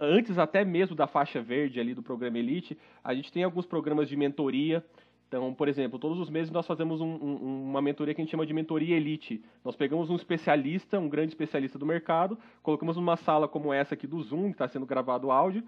[0.00, 4.08] antes até mesmo da faixa verde ali do programa Elite, a gente tem alguns programas
[4.08, 4.84] de mentoria.
[5.28, 8.30] Então, por exemplo, todos os meses nós fazemos um, um, uma mentoria que a gente
[8.30, 9.44] chama de mentoria elite.
[9.62, 14.06] Nós pegamos um especialista, um grande especialista do mercado, colocamos numa sala como essa aqui
[14.06, 15.62] do Zoom, que está sendo gravado o áudio,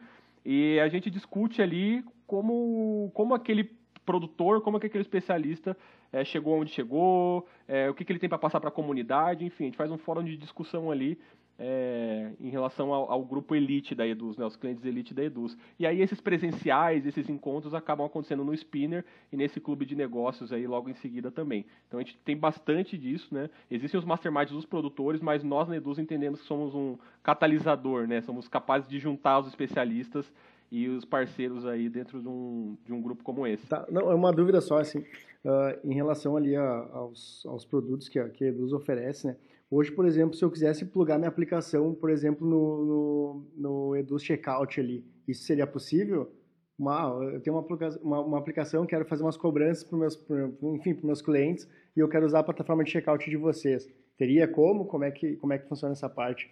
[0.46, 3.70] e a gente discute ali como, como aquele
[4.04, 5.76] produtor, como aquele especialista
[6.12, 9.44] é, chegou onde chegou, é, o que, que ele tem para passar para a comunidade,
[9.44, 11.18] enfim, a gente faz um fórum de discussão ali
[11.62, 15.56] é, em relação ao, ao, grupo elite da Eduz, né, os clientes elite da Eduz.
[15.78, 20.54] E aí esses presenciais, esses encontros acabam acontecendo no Spinner e nesse clube de negócios
[20.54, 21.66] aí logo em seguida também.
[21.86, 23.50] Então a gente tem bastante disso, né?
[23.70, 28.22] Existem os masterminds dos produtores, mas nós na Eduz entendemos que somos um catalisador, né?
[28.22, 30.32] Somos capazes de juntar os especialistas
[30.70, 33.66] e os parceiros aí dentro de um, de um grupo como esse.
[33.66, 38.08] Tá, não, é uma dúvida só, assim, uh, em relação ali a, aos, aos produtos
[38.08, 39.36] que a, que a Eduz oferece, né?
[39.70, 44.18] Hoje, por exemplo, se eu quisesse plugar minha aplicação, por exemplo, no, no, no Edu
[44.18, 46.32] Checkout ali, isso seria possível?
[46.76, 47.66] Uma, eu tenho uma,
[48.02, 50.20] uma, uma aplicação, quero fazer umas cobranças para meus,
[50.62, 53.88] enfim, para meus clientes e eu quero usar a plataforma de checkout de vocês.
[54.16, 54.86] Teria como?
[54.86, 56.50] Como é que, como é que funciona essa parte?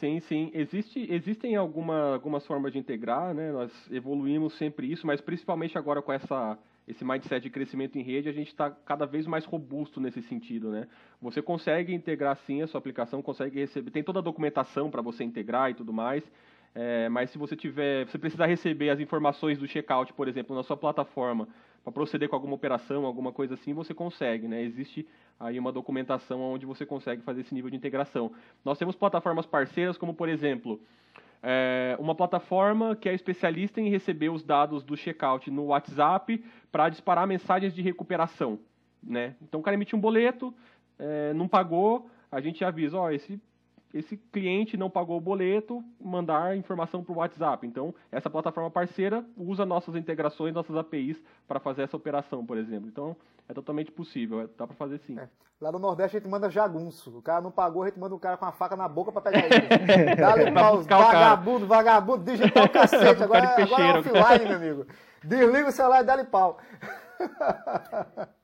[0.00, 0.50] Sim, sim.
[0.54, 3.52] Existe, existem alguma, algumas formas de integrar, né?
[3.52, 8.28] Nós evoluímos sempre isso, mas principalmente agora com essa esse mindset de crescimento em rede,
[8.28, 10.88] a gente está cada vez mais robusto nesse sentido, né?
[11.22, 15.22] Você consegue integrar sim a sua aplicação, consegue receber, tem toda a documentação para você
[15.22, 16.24] integrar e tudo mais,
[16.74, 20.64] é, mas se você tiver, você precisar receber as informações do checkout, por exemplo, na
[20.64, 21.46] sua plataforma,
[21.82, 24.62] para proceder com alguma operação, alguma coisa assim, você consegue, né?
[24.62, 25.06] Existe
[25.38, 28.32] aí uma documentação onde você consegue fazer esse nível de integração.
[28.64, 30.80] Nós temos plataformas parceiras, como por exemplo,
[31.42, 36.88] é uma plataforma que é especialista em receber os dados do checkout no WhatsApp para
[36.90, 38.58] disparar mensagens de recuperação.
[39.02, 39.34] Né?
[39.40, 40.54] Então o cara emite um boleto,
[40.98, 43.40] é, não pagou, a gente avisa, ó, esse
[43.92, 47.66] esse cliente não pagou o boleto, mandar informação para o WhatsApp.
[47.66, 52.88] Então, essa plataforma parceira usa nossas integrações, nossas APIs para fazer essa operação, por exemplo.
[52.88, 53.16] Então,
[53.48, 55.18] é totalmente possível, é, dá para fazer sim.
[55.18, 55.28] É.
[55.60, 57.18] Lá no Nordeste a gente manda jagunço.
[57.18, 59.20] O cara não pagou, a gente manda o cara com a faca na boca para
[59.20, 60.16] pegar ele.
[60.16, 63.22] Dá-lhe pau, vagabundo, vagabundo, digital cacete.
[63.22, 64.86] Agora, agora é offline, meu amigo.
[65.22, 66.58] Desliga o celular e dá-lhe pau.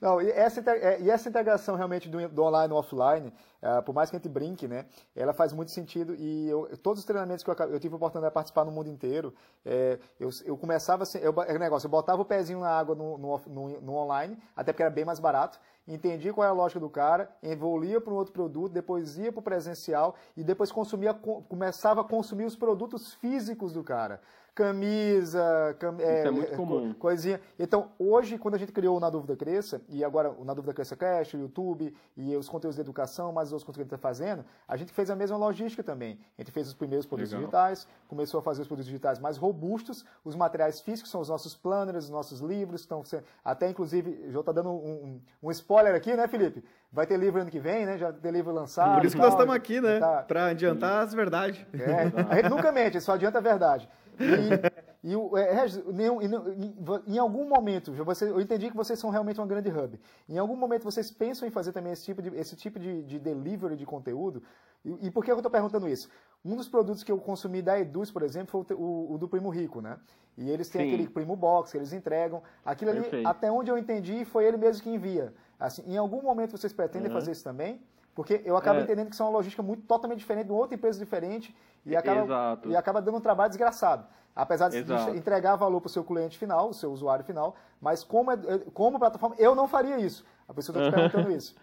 [0.00, 3.32] Não, e essa, é, e essa integração realmente do, do online e offline,
[3.62, 7.00] uh, por mais que a gente brinque, né, ela faz muito sentido e eu, todos
[7.00, 9.34] os treinamentos que eu, eu, tive a oportunidade de participar no mundo inteiro,
[9.64, 13.18] é, eu, eu começava, assim, eu, é negócio, eu botava o pezinho na água no,
[13.18, 16.80] no, no, no online, até porque era bem mais barato, entendi qual é a lógica
[16.80, 21.12] do cara, evoluía para um outro produto, depois ia para o presencial e depois consumia,
[21.12, 24.20] começava a consumir os produtos físicos do cara
[24.60, 26.92] camisa, cam é, é, muito comum.
[26.92, 27.40] coisinha.
[27.58, 30.74] Então, hoje, quando a gente criou o Na Dúvida Cresça, e agora o Na Dúvida
[30.74, 33.94] Cresça Cash, o YouTube, e os conteúdos de educação, mais os conteúdos que a gente
[33.94, 36.18] está fazendo, a gente fez a mesma logística também.
[36.36, 37.46] A gente fez os primeiros produtos Legal.
[37.46, 41.56] digitais, começou a fazer os produtos digitais mais robustos, os materiais físicos são os nossos
[41.56, 43.02] planners, os nossos livros, estão
[43.42, 46.62] até inclusive, já está dando um, um, um, spoiler aqui, né, Felipe?
[46.92, 47.96] Vai ter livro ano que vem, né?
[47.96, 48.96] Já tem livro lançado.
[48.96, 50.00] Por isso que nós estamos aqui, né?
[50.00, 50.22] Tá...
[50.22, 51.64] Para adiantar as verdades.
[51.72, 53.88] É, a gente nunca mente, só adianta a verdade.
[54.20, 58.98] E, e o, é, Regis, em, em, em, algum momento, você, eu entendi que vocês
[58.98, 59.98] são realmente uma grande hub.
[60.28, 63.18] Em algum momento vocês pensam em fazer também esse tipo de, esse tipo de, de
[63.18, 64.42] delivery de conteúdo?
[64.84, 66.10] E, e por que eu estou perguntando isso?
[66.44, 69.28] Um dos produtos que eu consumi da Eduz, por exemplo, foi o, o, o do
[69.28, 69.98] Primo Rico, né?
[70.36, 70.94] E eles têm Sim.
[70.94, 72.42] aquele Primo Box que eles entregam.
[72.64, 73.28] Aquilo ali, Perfeito.
[73.28, 75.34] até onde eu entendi, foi ele mesmo que envia.
[75.58, 77.14] Assim, em algum momento vocês pretendem uhum.
[77.14, 77.80] fazer isso também?
[78.20, 78.82] Porque eu acabo é.
[78.82, 81.56] entendendo que isso é uma logística muito totalmente diferente, de outra empresa diferente,
[81.86, 84.04] e acaba, e acaba dando um trabalho desgraçado.
[84.36, 85.16] Apesar de Exato.
[85.16, 88.36] entregar valor para o seu cliente final, o seu usuário final, mas como, é,
[88.74, 90.22] como plataforma, eu não faria isso.
[90.46, 91.56] A pessoa está te perguntando isso.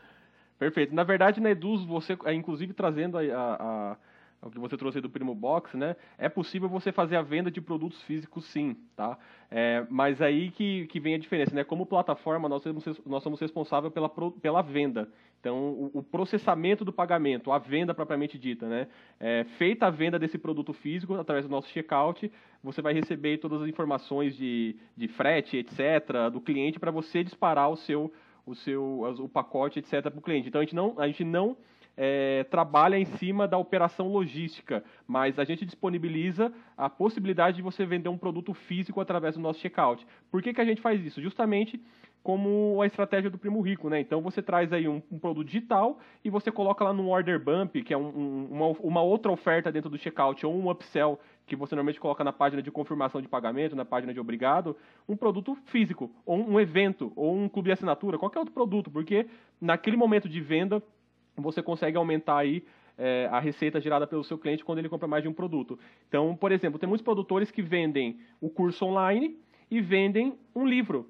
[0.57, 0.95] Perfeito.
[0.95, 3.97] Na verdade, na Eduz, você, é, inclusive trazendo a, a
[4.41, 5.95] o que você trouxe do Primo Box, né?
[6.17, 9.17] É possível você fazer a venda de produtos físicos, sim, tá?
[9.49, 11.63] É, mas aí que, que vem a diferença, né?
[11.63, 15.09] Como plataforma, nós somos, nós somos responsáveis pela, pela venda.
[15.39, 18.87] Então, o, o processamento do pagamento, a venda propriamente dita, né?
[19.19, 22.31] É, feita a venda desse produto físico através do nosso checkout,
[22.63, 27.71] você vai receber todas as informações de, de frete, etc., do cliente para você disparar
[27.71, 28.13] o seu,
[28.45, 30.47] o seu o pacote, etc., para o cliente.
[30.47, 31.57] Então, a gente não, a gente não
[31.97, 37.85] é, trabalha em cima da operação logística, mas a gente disponibiliza a possibilidade de você
[37.85, 40.05] vender um produto físico através do nosso checkout.
[40.29, 41.19] Por que, que a gente faz isso?
[41.19, 41.81] Justamente
[42.27, 44.01] como a estratégia do Primo Rico, né?
[44.01, 47.81] Então você traz aí um, um produto digital e você coloca lá no order bump,
[47.81, 51.55] que é um, um, uma, uma, outra oferta dentro do checkout, ou um upsell que
[51.55, 54.75] você normalmente coloca na página de confirmação de pagamento, na página de obrigado,
[55.07, 59.25] um produto físico, ou um evento, ou um clube de assinatura, qualquer outro produto, porque
[59.61, 60.83] naquele momento de venda
[61.37, 62.63] você consegue aumentar aí
[62.97, 65.77] é, a receita gerada pelo seu cliente quando ele compra mais de um produto.
[66.07, 69.37] Então, por exemplo, tem muitos produtores que vendem o curso online
[69.69, 71.07] e vendem um livro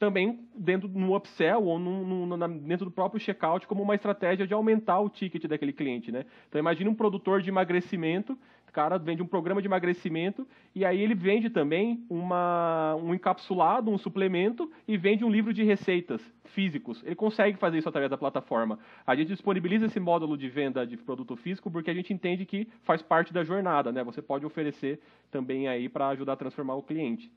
[0.00, 4.54] também dentro no upsell ou no, no, dentro do próprio checkout como uma estratégia de
[4.54, 6.24] aumentar o ticket daquele cliente, né?
[6.48, 8.36] Então imagine um produtor de emagrecimento,
[8.70, 13.98] cara vende um programa de emagrecimento e aí ele vende também uma, um encapsulado, um
[13.98, 17.02] suplemento e vende um livro de receitas físicos.
[17.04, 18.78] Ele consegue fazer isso através da plataforma.
[19.06, 22.68] A gente disponibiliza esse módulo de venda de produto físico porque a gente entende que
[22.82, 24.02] faz parte da jornada, né?
[24.04, 25.00] Você pode oferecer
[25.30, 27.32] também aí para ajudar a transformar o cliente.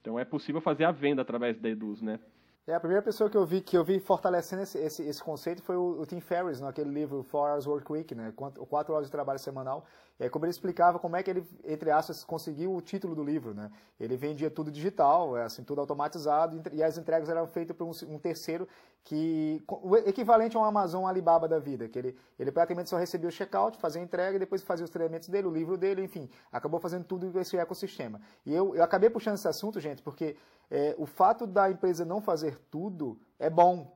[0.00, 2.18] Então é possível fazer a venda através da Eduz, né?
[2.66, 5.62] É, a primeira pessoa que eu vi que eu vi fortalecendo esse, esse, esse conceito
[5.62, 8.32] foi o, o, Tim Ferriss, naquele livro Four Hours Work Week, né?
[8.36, 9.84] Quatro horas de trabalho semanal.
[10.20, 13.54] Aí, como ele explicava como é que ele, entre aspas, conseguiu o título do livro,
[13.54, 13.70] né?
[13.98, 18.18] Ele vendia tudo digital, é, assim, tudo automatizado, e as entregas eram feitas por um,
[18.18, 18.68] terceiro
[19.02, 23.28] que o equivalente a um Amazon Alibaba da vida, que ele, ele praticamente só recebia
[23.28, 26.78] o checkout, fazia a entrega depois fazia os treinamentos dele, o livro dele, enfim, acabou
[26.78, 28.20] fazendo tudo esse ecossistema.
[28.44, 30.36] E eu, eu acabei puxando esse assunto, gente, porque
[30.70, 33.90] é, o fato da empresa não fazer tudo é bom,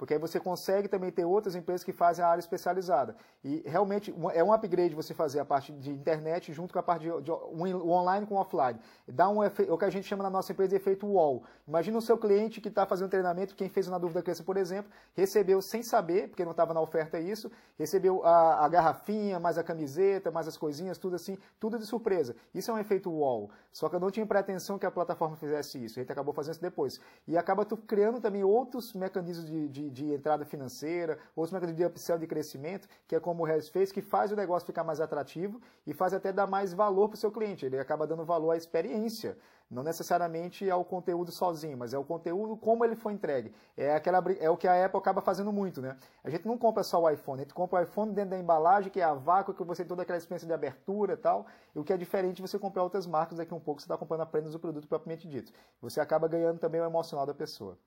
[0.00, 3.14] porque aí você consegue também ter outras empresas que fazem a área especializada.
[3.44, 7.02] E realmente é um upgrade você fazer a parte de internet junto com a parte
[7.02, 8.80] de, de o online com o offline.
[9.06, 11.44] Dá um é o que a gente chama na nossa empresa de efeito wall.
[11.68, 14.90] Imagina o seu cliente que está fazendo treinamento, quem fez na dúvida criança, por exemplo,
[15.14, 19.62] recebeu sem saber, porque não estava na oferta isso, recebeu a, a, garrafinha, mais a
[19.62, 22.34] camiseta, mais as coisinhas, tudo assim, tudo de surpresa.
[22.54, 23.50] Isso é um efeito wall.
[23.70, 25.98] Só que eu não tinha pretensão que a plataforma fizesse isso.
[25.98, 26.98] A gente acabou fazendo isso depois.
[27.28, 31.84] E acaba tu criando também outros mecanismos de, de de entrada financeira, outros mecanismos de
[31.84, 35.00] upsell de crescimento, que é como o Regis fez, que faz o negócio ficar mais
[35.00, 37.66] atrativo e faz até dar mais valor para o seu cliente.
[37.66, 39.36] Ele acaba dando valor à experiência,
[39.70, 43.54] não necessariamente ao conteúdo sozinho, mas é o conteúdo como ele foi entregue.
[43.76, 45.96] É, aquela, é o que a Apple acaba fazendo muito, né?
[46.24, 48.90] A gente não compra só o iPhone, a gente compra o iPhone dentro da embalagem,
[48.90, 51.78] que é a vácuo, que você tem toda aquela experiência de abertura e tal, e
[51.78, 54.54] o que é diferente você comprar outras marcas, daqui um pouco você está comprando apenas
[54.54, 55.52] o produto propriamente dito.
[55.80, 57.78] Você acaba ganhando também o emocional da pessoa.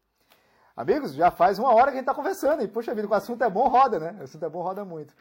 [0.76, 3.44] Amigos, já faz uma hora que a gente está conversando, e puxa vida, o assunto
[3.44, 4.16] é bom, roda, né?
[4.20, 5.14] O assunto é bom, roda muito.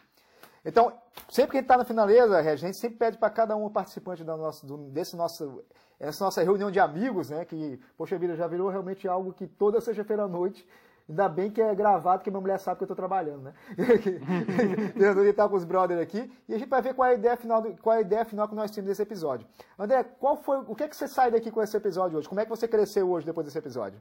[0.64, 0.92] Então,
[1.28, 4.24] sempre que a gente está na finaleza, a gente sempre pede para cada um participante
[4.24, 5.62] nossa, do, desse nosso,
[6.00, 7.44] essa nossa reunião de amigos, né?
[7.44, 10.66] Que, poxa vida, já virou realmente algo que toda sexta-feira à noite,
[11.06, 13.54] ainda bem que é gravado, que minha mulher sabe que eu estou trabalhando, né?
[14.96, 17.36] Eu estar com os brothers aqui, e a gente vai ver qual é a ideia
[17.36, 19.46] final, qual é a ideia final que nós temos desse episódio.
[19.78, 22.28] André, qual foi, o que é que você sai daqui com esse episódio hoje?
[22.28, 24.00] Como é que você cresceu hoje depois desse episódio?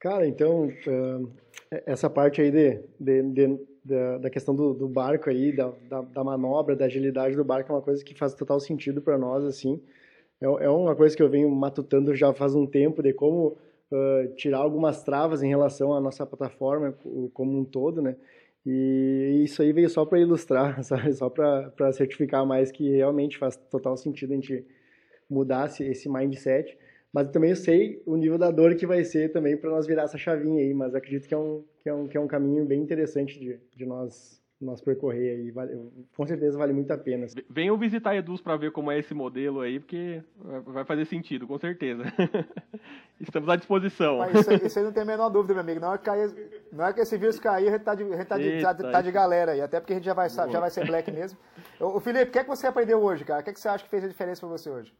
[0.00, 1.30] Cara, então, uh,
[1.86, 3.46] essa parte aí de, de, de,
[3.84, 7.72] de da questão do, do, barco aí, da, da, da, manobra, da agilidade do barco,
[7.72, 9.82] é uma coisa que faz total sentido para nós, assim.
[10.40, 13.56] É, é, uma coisa que eu venho matutando já faz um tempo, de como
[13.90, 16.96] uh, tirar algumas travas em relação à nossa plataforma
[17.34, 18.16] como um todo, né?
[18.64, 21.12] E isso aí veio só para ilustrar, sabe?
[21.12, 24.64] Só para certificar mais que realmente faz total sentido a gente
[25.28, 26.76] mudar esse mindset.
[27.18, 30.04] Mas também eu sei o nível da dor que vai ser também para nós virar
[30.04, 32.64] essa chavinha aí, mas acredito que é um, que é um, que é um caminho
[32.64, 35.50] bem interessante de, de nós, nós percorrer aí.
[35.50, 35.76] Vale,
[36.16, 37.26] com certeza vale muito a pena.
[37.50, 40.22] Venham visitar a Eduz para ver como é esse modelo aí, porque
[40.64, 42.04] vai fazer sentido, com certeza.
[43.18, 44.18] Estamos à disposição.
[44.18, 45.80] Mas isso, isso aí não tem a menor dúvida, meu amigo.
[45.80, 46.32] Não é que, cair,
[46.70, 48.74] não é que esse vírus cair, a gente tá de, a gente tá de, Eita,
[48.76, 49.60] tá, tá de galera aí.
[49.60, 51.36] Até porque a gente já vai, já vai ser black mesmo.
[51.80, 53.40] O Felipe, o que, é que você aprendeu hoje, cara?
[53.40, 54.94] O que, é que você acha que fez a diferença para você hoje?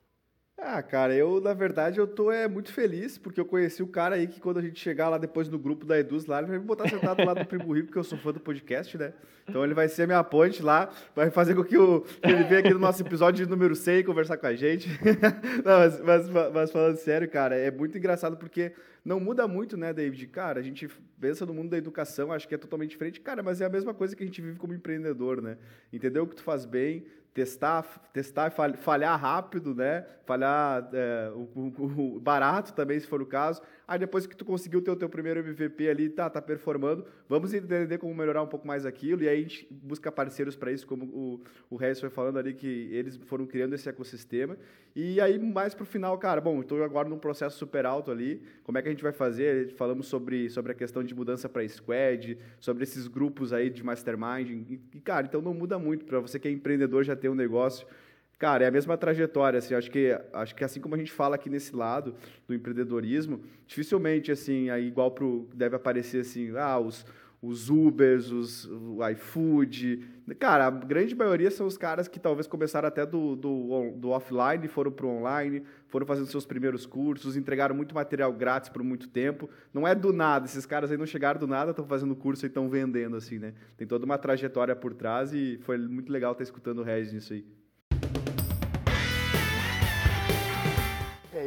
[0.61, 4.17] Ah, cara, eu, na verdade, eu tô é, muito feliz, porque eu conheci o cara
[4.17, 6.59] aí que quando a gente chegar lá depois no grupo da Eduz lá, ele vai
[6.59, 9.13] me botar sentado lá do Primo Rico, porque eu sou fã do podcast, né?
[9.49, 12.43] Então ele vai ser a minha ponte lá, vai fazer com que, o, que ele
[12.43, 14.89] venha aqui no nosso episódio número 100 conversar com a gente.
[15.65, 18.73] Não, mas, mas, mas, falando sério, cara, é muito engraçado porque
[19.05, 20.27] não muda muito, né, David?
[20.27, 20.89] Cara, a gente
[21.21, 23.95] pensa no mundo da educação, acho que é totalmente diferente, cara, mas é a mesma
[23.95, 25.57] coisa que a gente vive como empreendedor, né?
[25.93, 27.07] Entender o que tu faz bem,
[27.39, 30.05] testar, testar e falhar rápido, né?
[30.27, 33.63] Falhar é, o, o, o, barato também, se for o caso.
[33.89, 37.55] Aí depois que tu conseguiu ter o teu primeiro MVP ali, tá, tá performando, vamos
[37.55, 39.23] entender como melhorar um pouco mais aquilo.
[39.23, 42.53] E aí a gente busca parceiros para isso, como o, o Regis foi falando ali,
[42.53, 44.59] que eles foram criando esse ecossistema.
[44.95, 48.43] E aí, mais pro final, cara, bom, estou agora num processo super alto ali.
[48.63, 49.71] Como é que a gente vai fazer?
[49.71, 54.51] Falamos sobre, sobre a questão de mudança para squad, sobre esses grupos aí de mastermind.
[54.71, 56.05] E, cara, então não muda muito.
[56.05, 57.87] Para você que é empreendedor já ter um negócio
[58.39, 61.35] Cara, é a mesma trajetória, assim, acho que, acho que assim como a gente fala
[61.35, 62.15] aqui nesse lado
[62.47, 67.05] do empreendedorismo, dificilmente, assim, aí igual pro, deve aparecer, assim, ah, os,
[67.43, 70.05] os Ubers, os, o iFood.
[70.39, 74.69] Cara, a grande maioria são os caras que talvez começaram até do, do, do offline,
[74.69, 79.09] foram para o online, foram fazendo seus primeiros cursos, entregaram muito material grátis por muito
[79.09, 79.51] tempo.
[79.75, 82.49] Não é do nada, esses caras aí não chegaram do nada, estão fazendo curso e
[82.49, 83.53] estão vendendo, assim, né?
[83.77, 87.33] Tem toda uma trajetória por trás e foi muito legal estar escutando o Regis nisso
[87.33, 87.45] aí.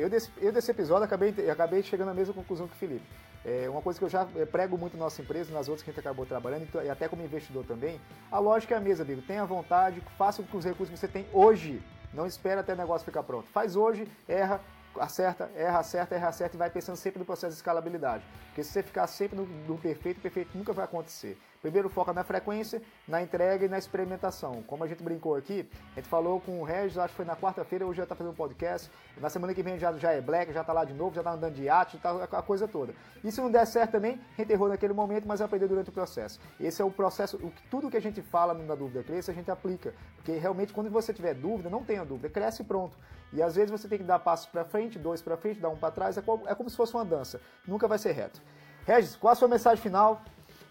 [0.02, 3.06] Eu, desse, eu desse episódio acabei, acabei chegando à mesma conclusão que o Felipe.
[3.44, 5.90] É uma coisa que eu já é, prego muito na nossa empresa, nas outras que
[5.90, 8.00] a gente acabou trabalhando, e até como investidor também,
[8.32, 9.22] a lógica é a mesma, amigo.
[9.24, 11.82] Tenha vontade, faça com os recursos que você tem hoje.
[12.14, 13.48] Não espera até o negócio ficar pronto.
[13.50, 14.62] Faz hoje, erra,
[15.00, 18.24] acerta, erra, acerta, erra, acerta e vai pensando sempre no processo de escalabilidade.
[18.48, 21.38] Porque se você ficar sempre no, no perfeito, o perfeito nunca vai acontecer.
[21.62, 24.64] Primeiro foca na frequência, na entrega e na experimentação.
[24.64, 27.36] Como a gente brincou aqui, a gente falou com o Regis, acho que foi na
[27.36, 28.90] quarta-feira, hoje já está fazendo um podcast.
[29.20, 31.34] Na semana que vem já, já é black, já está lá de novo, já está
[31.34, 32.96] andando de iate, tá a coisa toda.
[33.24, 35.94] E se não der certo também, a gente errou naquele momento, mas aprendeu durante o
[35.94, 36.40] processo.
[36.60, 39.52] Esse é o processo, o, tudo que a gente fala na dúvida cresce, a gente
[39.52, 39.94] aplica.
[40.16, 42.98] Porque realmente, quando você tiver dúvida, não tenha dúvida, cresce pronto.
[43.32, 45.78] E às vezes você tem que dar passos para frente, dois para frente, dar um
[45.78, 47.40] para trás, é como, é como se fosse uma dança.
[47.68, 48.42] Nunca vai ser reto.
[48.86, 50.22] Regis, qual a sua mensagem final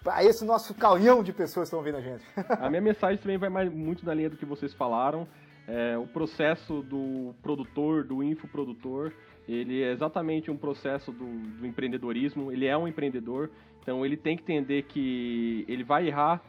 [0.02, 2.24] para esse nosso calhão de pessoas que estão ouvindo a gente?
[2.60, 5.26] a minha mensagem também vai mais, muito na linha do que vocês falaram.
[5.68, 9.12] É, o processo do produtor, do infoprodutor,
[9.48, 12.50] ele é exatamente um processo do, do empreendedorismo.
[12.50, 13.50] Ele é um empreendedor,
[13.82, 16.42] então ele tem que entender que ele vai errar,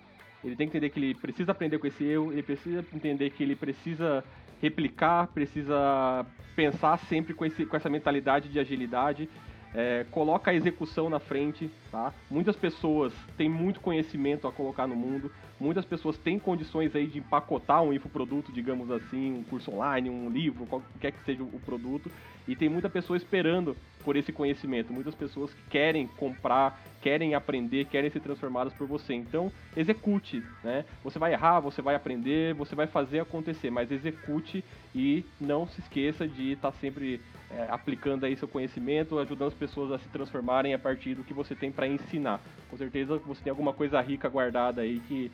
[0.43, 3.43] ele tem que entender que ele precisa aprender com esse erro, ele precisa entender que
[3.43, 4.24] ele precisa
[4.62, 6.26] replicar, precisa
[6.56, 9.30] pensar sempre com, esse, com essa mentalidade de agilidade.
[9.74, 12.14] É, coloca a execução na frente, tá?
[12.30, 17.20] Muitas pessoas têm muito conhecimento a colocar no mundo, muitas pessoas têm condições aí de
[17.20, 22.12] empacotar um infoproduto, digamos assim, um curso online, um livro, qualquer que seja o produto,
[22.46, 27.86] e tem muita pessoa esperando por esse conhecimento, muitas pessoas que querem comprar, querem aprender,
[27.86, 29.14] querem ser transformadas por você.
[29.14, 30.86] Então, execute, né?
[31.04, 34.64] Você vai errar, você vai aprender, você vai fazer acontecer, mas execute
[34.95, 39.91] e não se esqueça de estar sempre é, aplicando aí seu conhecimento, ajudando as pessoas
[39.91, 42.39] a se transformarem a partir do que você tem para ensinar.
[42.70, 45.32] Com certeza você tem alguma coisa rica guardada aí que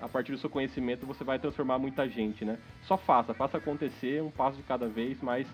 [0.00, 2.58] a partir do seu conhecimento você vai transformar muita gente, né?
[2.82, 5.46] Só faça, faça acontecer, um passo de cada vez, mas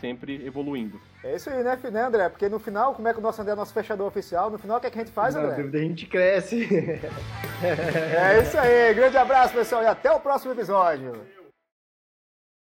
[0.00, 1.00] sempre evoluindo.
[1.22, 2.28] É isso aí, né, né, André?
[2.28, 4.50] Porque no final, como é que o nosso André é nosso fechador oficial?
[4.50, 5.50] No final, o que, é que a gente faz, André?
[5.50, 6.66] Na dúvida, a gente cresce.
[7.62, 8.94] é isso aí.
[8.94, 11.39] Grande abraço, pessoal, e até o próximo episódio.